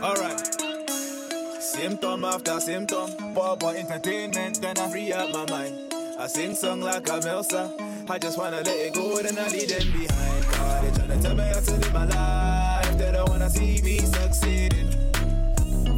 [0.03, 1.61] Alright.
[1.61, 5.93] Symptom after symptom, Babwah Entertainment, then I free up my mind.
[6.19, 7.71] I sing song like a Melsa.
[8.09, 10.43] I just wanna let it go, then I leave them behind.
[10.43, 12.97] Cause they tryna tell me how to live my life.
[12.97, 15.04] They don't wanna see me succeeding.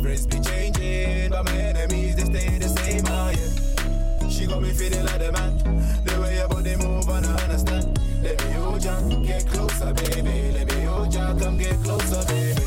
[0.01, 3.03] Friends be changing, but my enemies they stay the same.
[3.07, 4.29] Oh yeah.
[4.29, 5.57] She got me feeling like the man.
[6.05, 7.99] The way your body move, I understand.
[8.21, 10.51] Let me hold ya, get closer, baby.
[10.53, 12.61] Let me hold ya, come get closer, baby.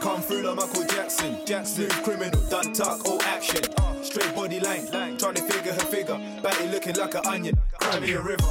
[0.00, 3.62] Come through like Michael Jackson, Jackson, criminal, done talk, all action.
[4.02, 4.86] Straight body line,
[5.18, 6.18] trying to figure her figure.
[6.42, 8.42] Batty looking like an onion, cry me a river.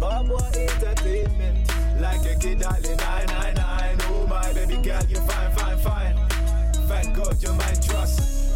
[0.00, 1.68] Babwah entertainment,
[2.00, 3.98] like a kid darling, 999.
[4.02, 6.21] Oh my baby girl, you're fine, fine, fine.
[6.88, 8.52] Thank God you're my trust.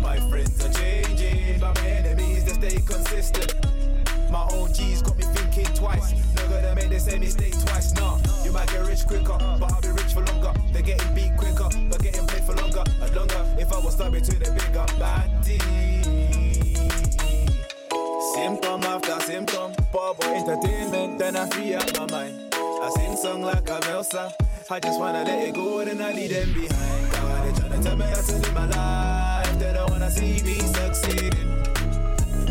[0.00, 3.54] My friends are changing, but my enemies they stay consistent.
[4.30, 6.12] My own G's got me thinking twice.
[6.34, 7.94] Not gonna make the same mistake twice.
[7.94, 10.52] Nah, you might get rich quicker, but I'll be rich for longer.
[10.72, 13.44] They're getting beat quicker, but getting paid for longer and longer.
[13.58, 15.58] If I was stuck between the bigger body.
[18.34, 22.54] Symptom after symptom, Babwah entertainment, then I free up my mind.
[22.54, 24.32] I sing song like a Melsa.
[24.68, 27.12] I just wanna let it go, then I leave them behind.
[27.12, 29.58] God, they tryna tell me how to live my life.
[29.60, 31.62] They don't wanna see me succeeding.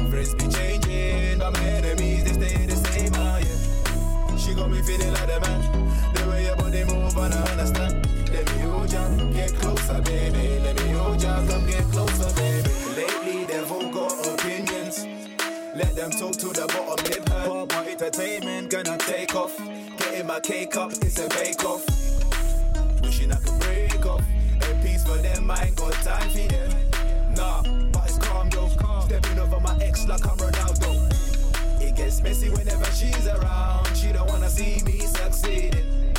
[0.10, 3.12] Friends be changing, but my enemies they stay the same.
[3.16, 4.38] Oh yeah.
[4.38, 6.14] She got me feeling like the man.
[6.14, 8.08] The way your body move, and I understand.
[8.32, 10.60] Let me hold ya, get closer, baby.
[10.64, 12.70] Let me hold ya, come get closer, baby.
[12.96, 15.06] Lately they've all got opinions.
[15.76, 17.26] Let them talk to the bottom lip.
[17.26, 19.58] But my entertainment gonna take off.
[19.98, 22.05] Getting my cake up, it's a bake off.
[23.06, 24.24] Wishing I could break off.
[24.64, 26.72] A piece for them, I ain't got time for them.
[27.36, 27.62] Nah,
[27.92, 28.68] but it's calm though.
[29.06, 31.82] Stepping over my ex like I'm Ronaldo.
[31.82, 33.96] It gets messy whenever she's around.
[33.96, 36.14] She don't wanna see me succeeding.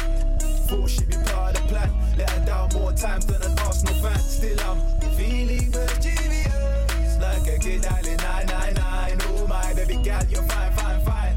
[0.68, 1.90] Thought she'd be part of the plan.
[2.16, 4.18] Let her down more times than an Arsenal fan.
[4.20, 4.78] Still I'm
[5.16, 7.18] feeling mischievous.
[7.20, 9.18] Like a kid dialing 999.
[9.24, 11.36] Oh my baby girl, you're fine, fine, fine.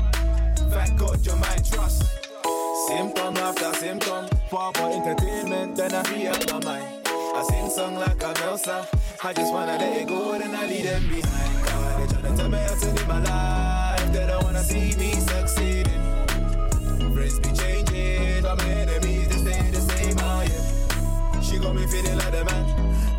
[0.69, 2.18] Thank God you're my trust.
[2.87, 4.25] Symptom after symptom.
[4.49, 7.07] for entertainment, then I free up my mind.
[7.07, 8.87] I sing song like a Elsa.
[9.23, 11.65] I just wanna let it go, then I leave them behind.
[11.65, 14.13] God, they tryna tell me how to live my life.
[14.13, 16.01] They don't wanna see me succeeding.
[17.13, 20.17] Friends be changing, but my enemies they stay the same.
[20.19, 21.41] Oh yeah.
[21.41, 22.65] She got me feeling like the man.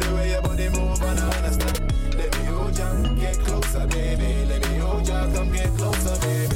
[0.01, 1.81] The way your body move, and I understand.
[2.17, 4.47] Let me hold ya, get closer, baby.
[4.49, 6.50] Let me hold ya, come get closer, baby.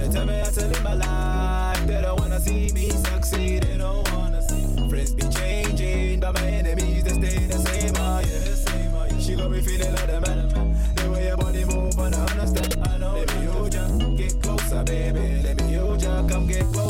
[0.00, 1.86] Tryna tell me how to live my life.
[1.86, 3.62] They don't wanna see me succeed.
[3.64, 4.88] They don't wanna see.
[4.88, 7.94] Friends be changing, but my enemies they stay the same.
[7.96, 8.38] Oh yeah.
[9.12, 9.20] Oh.
[9.20, 10.48] She got me feeling like the man.
[10.94, 12.88] The way your body move, I understand.
[12.88, 13.12] I know.
[13.14, 15.42] Let me hold ya, get closer, baby.
[15.42, 16.89] Let me hold ya, come get closer,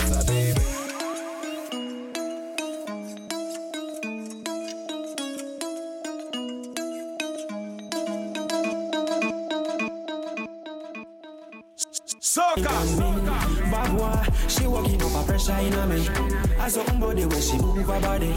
[18.10, 18.32] body.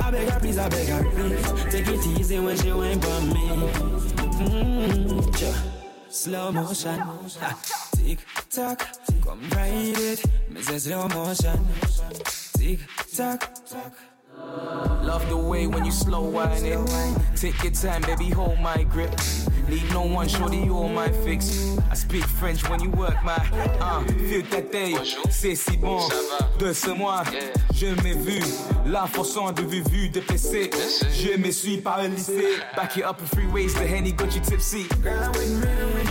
[0.00, 1.72] I beg her please, I beg her please.
[1.72, 3.46] Take it easy when she went by me.
[4.40, 5.58] Mm, yeah.
[6.08, 6.98] Slow motion,
[7.96, 8.18] tick
[8.50, 8.78] tock,
[9.24, 10.20] come ride it.
[10.50, 11.60] Me slow motion,
[12.58, 12.80] tick
[13.16, 13.40] tock.
[15.02, 16.78] Love the way when you slow wine it.
[17.36, 19.10] Take your time, baby, hold my grip.
[19.68, 21.76] Need no one, shorty, you all my fix.
[21.90, 23.36] I speak French when you work my.
[23.80, 24.98] Uh, feel ta taille,
[25.30, 26.08] c'est si bon.
[26.58, 27.22] De ce mois,
[27.72, 28.40] je m'ai vu.
[28.86, 30.70] La façon de vue, vue de PC.
[31.12, 32.58] Je me suis paralysé.
[32.76, 34.86] Back it up in three ways, the henny got you tipsy.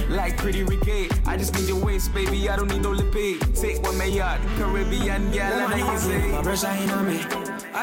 [0.09, 2.49] Like pretty reggae, I just need your waist, baby.
[2.49, 3.39] I don't need no lippy.
[3.53, 6.31] Take one may yacht, Caribbean gal, and I can say.
[6.31, 7.19] My pressure in on me.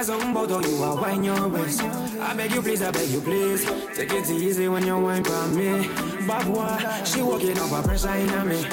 [0.06, 1.81] Saw about how you are wine your waist.
[1.82, 3.64] I beg you please, I beg you please.
[3.97, 5.89] Take it easy when you wine for me.
[6.27, 8.64] Bad boy, she walking up a pressure in on me.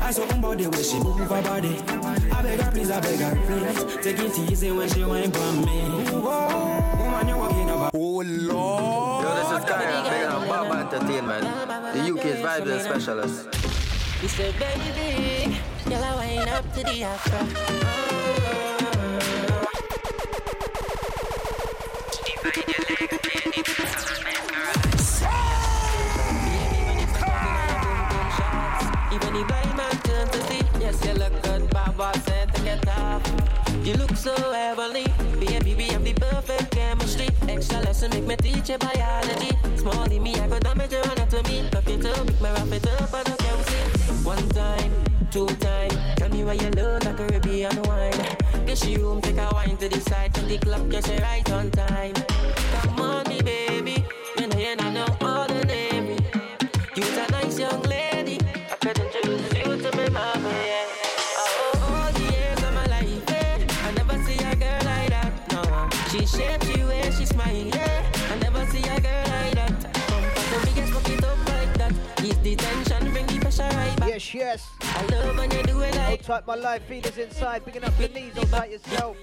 [0.00, 1.78] I saw about the way she move her body.
[1.88, 4.04] I beg her please, I beg her please.
[4.04, 5.80] Take it easy when she wine for me.
[6.10, 9.24] Whoa, woman, you walking up a Oh Lord.
[9.24, 11.44] Yo, this is Kaya, big up Babwah Entertainment,
[11.94, 13.46] the UK's vibes and specialist.
[14.22, 18.11] We say, baby, girl, I wind up to the afro.
[45.32, 45.90] Two time.
[46.16, 48.41] Tell me why you love the Caribbean wine.
[48.66, 50.34] Get she room, take a wine to the side.
[50.34, 52.14] Till the clock gets you right on time.
[52.14, 54.04] Come on, me baby.
[54.38, 55.31] You know you know
[74.22, 74.70] Yes, yes.
[74.82, 77.64] I love when you do it like Hold tight, my live feeders inside.
[77.64, 79.16] Picking up your knees, hold tight yourself.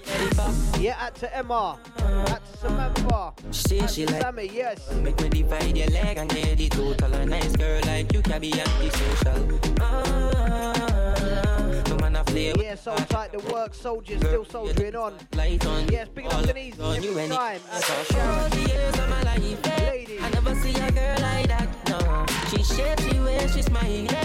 [0.78, 1.78] Yeah, out to Emma.
[1.98, 3.32] Out to Samantha.
[3.50, 4.92] She, she like Sammy, yes.
[4.96, 7.14] Make me divide your leg and get the total.
[7.14, 9.58] A nice girl like you can be antisocial.
[9.80, 13.32] Ah, no man a play with Yes, tight.
[13.32, 15.14] The work soldiers still soldiering on.
[15.34, 15.88] light on.
[15.88, 17.60] Yes, picking up the knees on you any time.
[17.72, 18.50] All Sharon.
[18.50, 20.26] the years of my life, yeah.
[20.26, 21.68] I never see a girl like that.
[21.88, 24.19] No, she shapes she way she smile.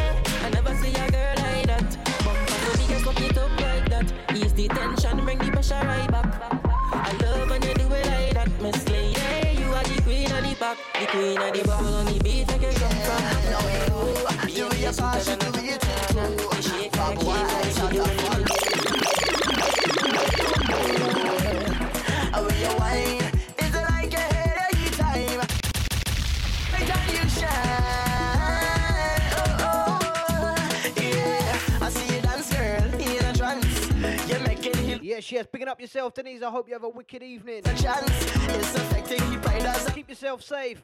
[11.16, 12.48] The back, the the bubble on the beat.
[12.48, 13.22] Take it come from.
[13.52, 13.60] No,
[14.98, 16.62] passion, do it too.
[16.62, 18.44] Shake like you, like you do it.
[22.34, 23.32] How you wine?
[23.58, 25.42] Is it like a head time?
[26.74, 28.52] Every time you shine,
[29.38, 30.00] oh oh,
[30.98, 31.82] yeah.
[31.82, 34.30] I see you dance, girl, in a trance.
[34.30, 35.46] You're making him Yes, yes.
[35.52, 36.42] Picking up yourself, Denise.
[36.42, 37.62] I hope you have a wicked evening.
[37.66, 38.10] a chance.
[38.50, 39.22] It's affecting
[39.96, 40.84] Keep yourself safe.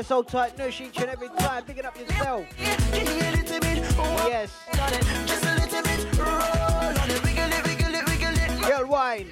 [0.00, 1.62] yes, hold tight, nush each and every time.
[1.64, 2.46] Picking up yourself.
[2.58, 3.78] Give me a little bit.
[4.30, 4.50] Yes.
[5.26, 6.18] Just a little bit.
[6.18, 7.22] Roll on it.
[7.22, 8.62] Wiggle it, wiggle it, wiggle it.
[8.62, 9.26] Girl, wine.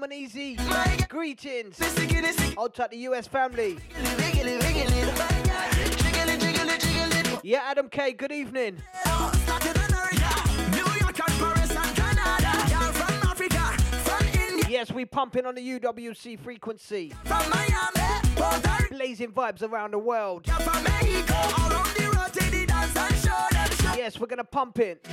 [0.00, 0.56] Warm and easy.
[1.08, 1.78] Greetings.
[2.56, 3.78] Hold tight the US family.
[7.42, 8.78] Yeah, Adam K, good evening.
[14.68, 17.12] Yes, we pumping on the UWC frequency.
[18.90, 20.46] Blazing vibes around the world.
[23.96, 25.06] Yes, we're gonna pump it.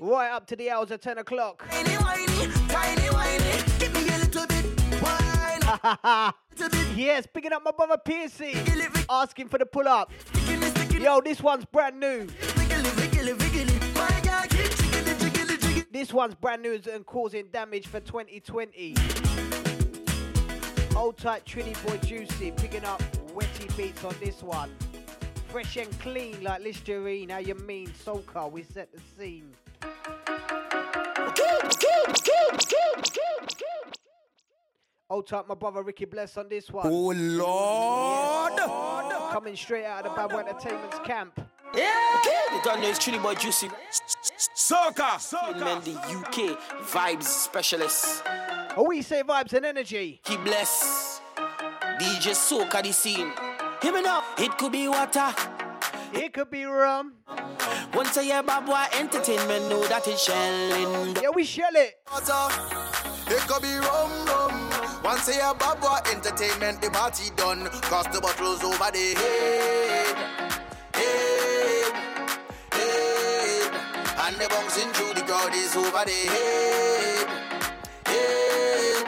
[0.00, 1.62] Right up to the hours of 10 o'clock.
[6.96, 8.56] yes, picking up my brother Piercy.
[9.10, 10.10] Asking for the pull up.
[10.98, 12.26] Yo, this one's brand new.
[15.90, 18.94] This one's brand new and causing damage for 2020.
[20.94, 23.02] Hold tight, Trini Boy Juicy, picking up
[23.34, 24.70] wetty beats on this one.
[25.48, 27.88] Fresh and clean like Listerine, how you mean?
[27.88, 29.52] Soca, we set the scene.
[35.10, 36.86] Hold tight, my brother Ricky Bless on this one.
[36.86, 38.52] Oh Lord.
[38.56, 39.32] Yes.
[39.32, 41.40] Coming straight out of the Bad Boy Entertainment's camp.
[41.74, 41.90] Yeah.
[42.52, 43.68] You don't know it's Trini Boy Juicy.
[44.54, 45.82] Soca, soca.
[45.82, 48.22] the UK vibes specialist.
[48.76, 50.20] Oh, we say vibes and energy.
[50.24, 51.20] He bless.
[51.98, 53.32] DJ Soca the scene.
[53.82, 54.22] Hear me now.
[54.38, 55.34] It could be water.
[56.12, 57.14] It could be rum.
[57.94, 61.16] Once a year, Babwah Entertainment know that it's shelling.
[61.22, 62.00] Yeah, we shell it.
[63.28, 64.70] It could be rum rum.
[65.04, 67.66] Once a year, Babwah Entertainment, the party done.
[67.82, 70.16] Cross the bottles over the head.
[70.94, 71.92] Head.
[72.72, 73.72] Head.
[74.18, 77.28] And the bouncing through the crowd is over the head.
[78.06, 79.06] Head.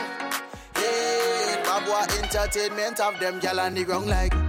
[0.75, 1.65] Head.
[1.65, 4.33] Babwah Entertainment have them gal on the ground like.
[4.33, 4.42] Like.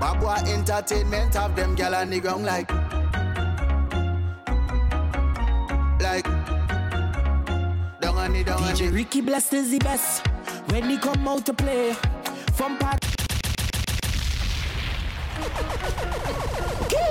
[0.00, 2.70] Babwah Entertainment have them gal on the ground like.
[6.00, 6.24] Like.
[8.00, 8.92] Down on it, down on DJ it.
[8.92, 10.24] Ricky Blessed is the best
[10.70, 11.94] when he come out to play.
[12.52, 13.04] From part.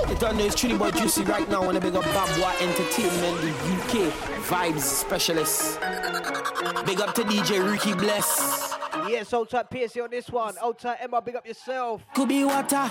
[0.08, 1.62] You don't know it's Trini Boy Juicy right now.
[1.64, 4.12] Wanna big up Babwah Entertainment, the UK
[4.48, 5.78] vibes specialist.
[6.86, 8.67] Big up to DJ Ricky Bless.
[9.08, 10.54] Yes, old type Piercy on this one.
[10.62, 12.04] Old type Emma, big up yourself.
[12.14, 12.90] Could be water.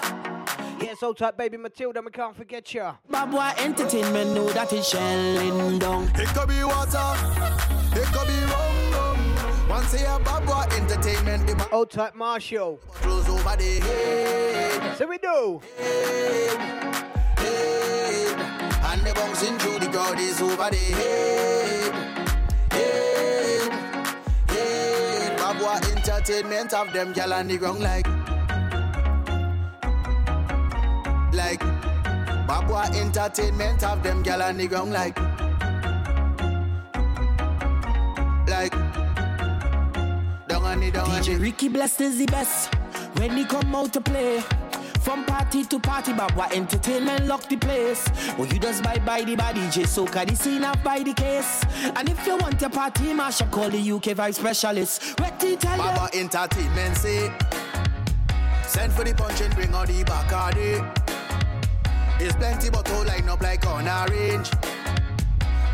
[0.81, 2.95] Yes, old type baby Matilda, we can't forget ya.
[3.09, 6.03] Babwah Entertainment know that it's shelling down.
[6.15, 7.13] It could be water.
[7.99, 9.69] It could be rum rum.
[9.69, 12.79] Once a year, Babwah Entertainment, the Hold tight Marshall.
[13.01, 14.97] bottles over the head.
[14.97, 15.61] So we do.
[15.77, 16.57] head.
[18.89, 21.67] And the bouncing through the crowd is over the head.
[21.69, 21.76] Head.
[25.73, 25.85] Head.
[25.85, 28.07] Entertainment have them gal on the ground like.
[31.33, 31.61] Like.
[32.47, 35.17] Babwah Entertainment have them gal on the ground like.
[38.47, 38.87] Like.
[40.77, 41.07] money down.
[41.07, 42.73] DJ Ricky Blessed is the best
[43.17, 44.43] when he come out to play.
[45.01, 48.05] From party to party, Babwah Entertainment lock the place.
[48.37, 51.63] Well, you just buy by the body, J Soca the scene up by the case.
[51.95, 55.17] And if you want your party, Masha call the UK vibe specialist.
[55.39, 57.31] Till tell Babwah Entertainment say,
[58.63, 61.07] send for the punch and bring out the Bacardi.
[62.19, 64.49] There's plenty bottle line up like on a range.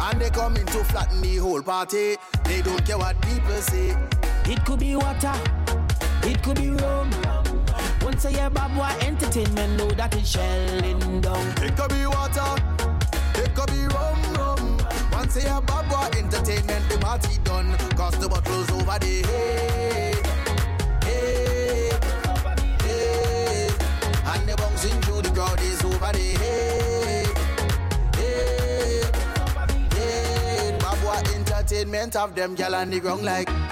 [0.01, 2.17] And they come in to flatten the whole party.
[2.43, 3.95] They don't care what people say.
[4.45, 5.33] It could be water,
[6.23, 7.09] it could be rum.
[8.13, 11.47] Once a year, Babwah Entertainment know that it's shelling down.
[11.63, 12.61] It could be water,
[13.41, 14.77] it could be rum, rum.
[15.11, 17.75] Once a year, Babwah Entertainment, the party done.
[17.97, 19.23] Cause the bottles over there.
[19.25, 20.13] Hey,
[21.01, 21.89] hey,
[22.83, 23.69] hey.
[24.27, 26.37] And the bouncing through the crowd is over there.
[26.37, 27.25] Hey,
[28.15, 29.01] hey,
[29.89, 30.77] hey.
[30.77, 33.62] Babwah Entertainment have them gal on the ground like.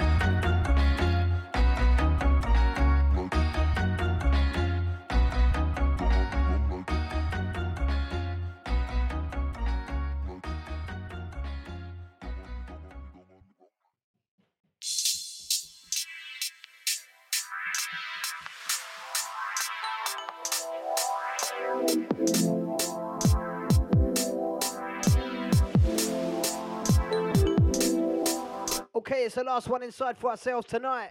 [29.52, 31.10] Last one inside for ourselves tonight.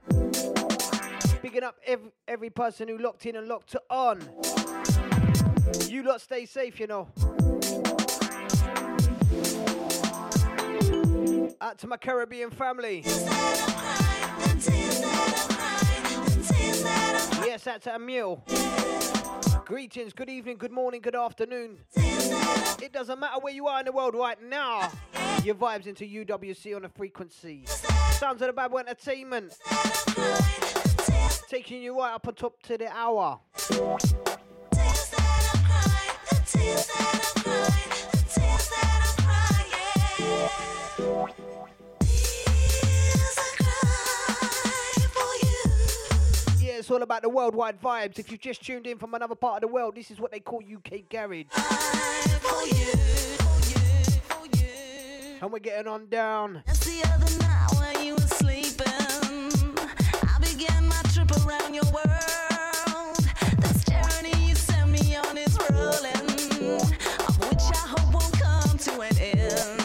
[1.43, 4.19] Bigging up every, every person who locked in and locked on.
[5.87, 7.07] You lot stay safe, you know.
[11.61, 13.03] Out to my Caribbean family.
[17.45, 18.43] Yes, out to Emil.
[19.65, 21.77] Greetings, good evening, good morning, good afternoon.
[21.95, 24.91] It doesn't matter where you are in the world right now.
[25.43, 27.65] Your vibes into UWC on a frequency.
[28.21, 29.57] Sounds of the Bad Entertainment.
[31.49, 33.39] Taking you right up on top to the hour.
[46.59, 48.19] Yeah, it's all about the worldwide vibes.
[48.19, 50.41] If you've just tuned in from another part of the world, this is what they
[50.41, 51.45] call UK Garage.
[55.41, 56.61] And we're getting on down.
[56.67, 58.85] Just the other night when you were sleeping,
[60.23, 63.17] I began my trip around your world.
[64.37, 66.77] You sent me on is rolling,
[67.27, 69.80] of which I hope won't come to an end.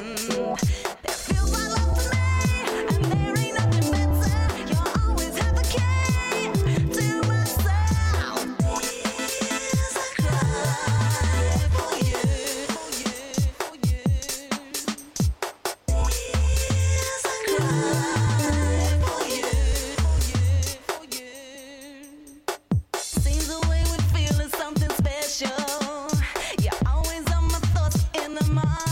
[28.59, 28.86] In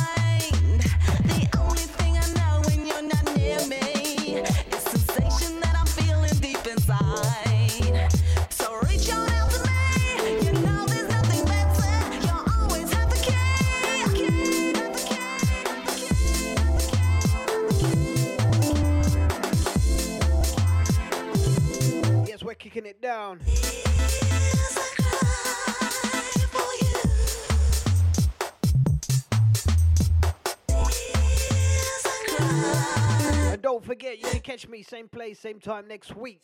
[34.84, 36.42] same place, same time next week.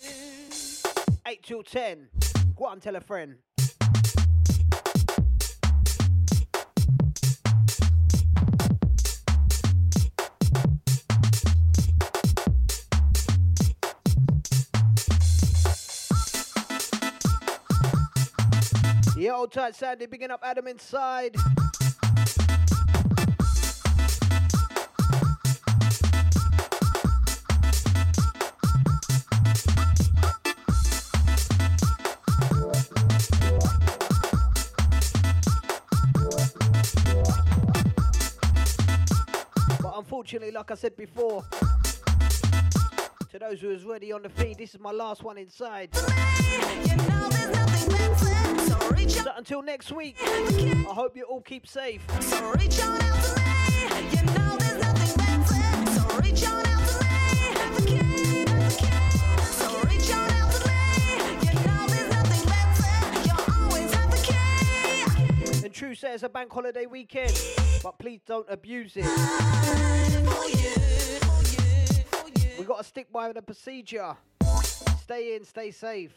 [1.26, 2.08] 8 till 10.
[2.56, 3.36] Go on, tell a friend.
[19.16, 21.36] Yeah, old tight Sandy, bigging up Adam inside.
[40.20, 41.42] Unfortunately, like I said before,
[43.30, 45.97] to those who was already on the feed, this is my last one inside.
[49.09, 52.02] So until next week, I hope you all keep safe.
[65.64, 67.32] And true says a bank holiday weekend,
[67.82, 69.07] but please don't abuse it.
[72.59, 74.16] We gotta stick by the procedure.
[75.02, 76.12] Stay in, stay safe.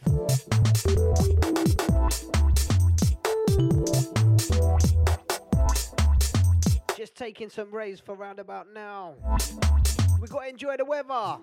[6.97, 9.15] Just taking some rays for roundabout now.
[10.21, 11.39] We gotta enjoy the weather.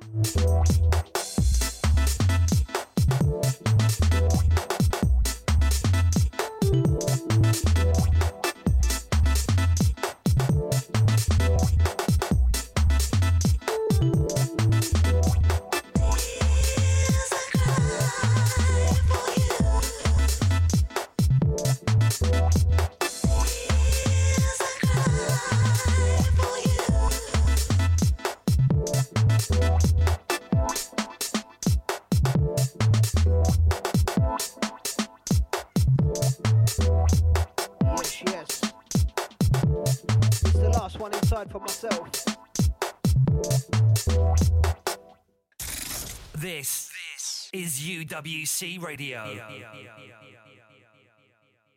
[48.22, 49.22] UWC Radio.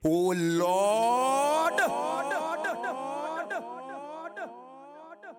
[0.03, 2.12] Oh Lord!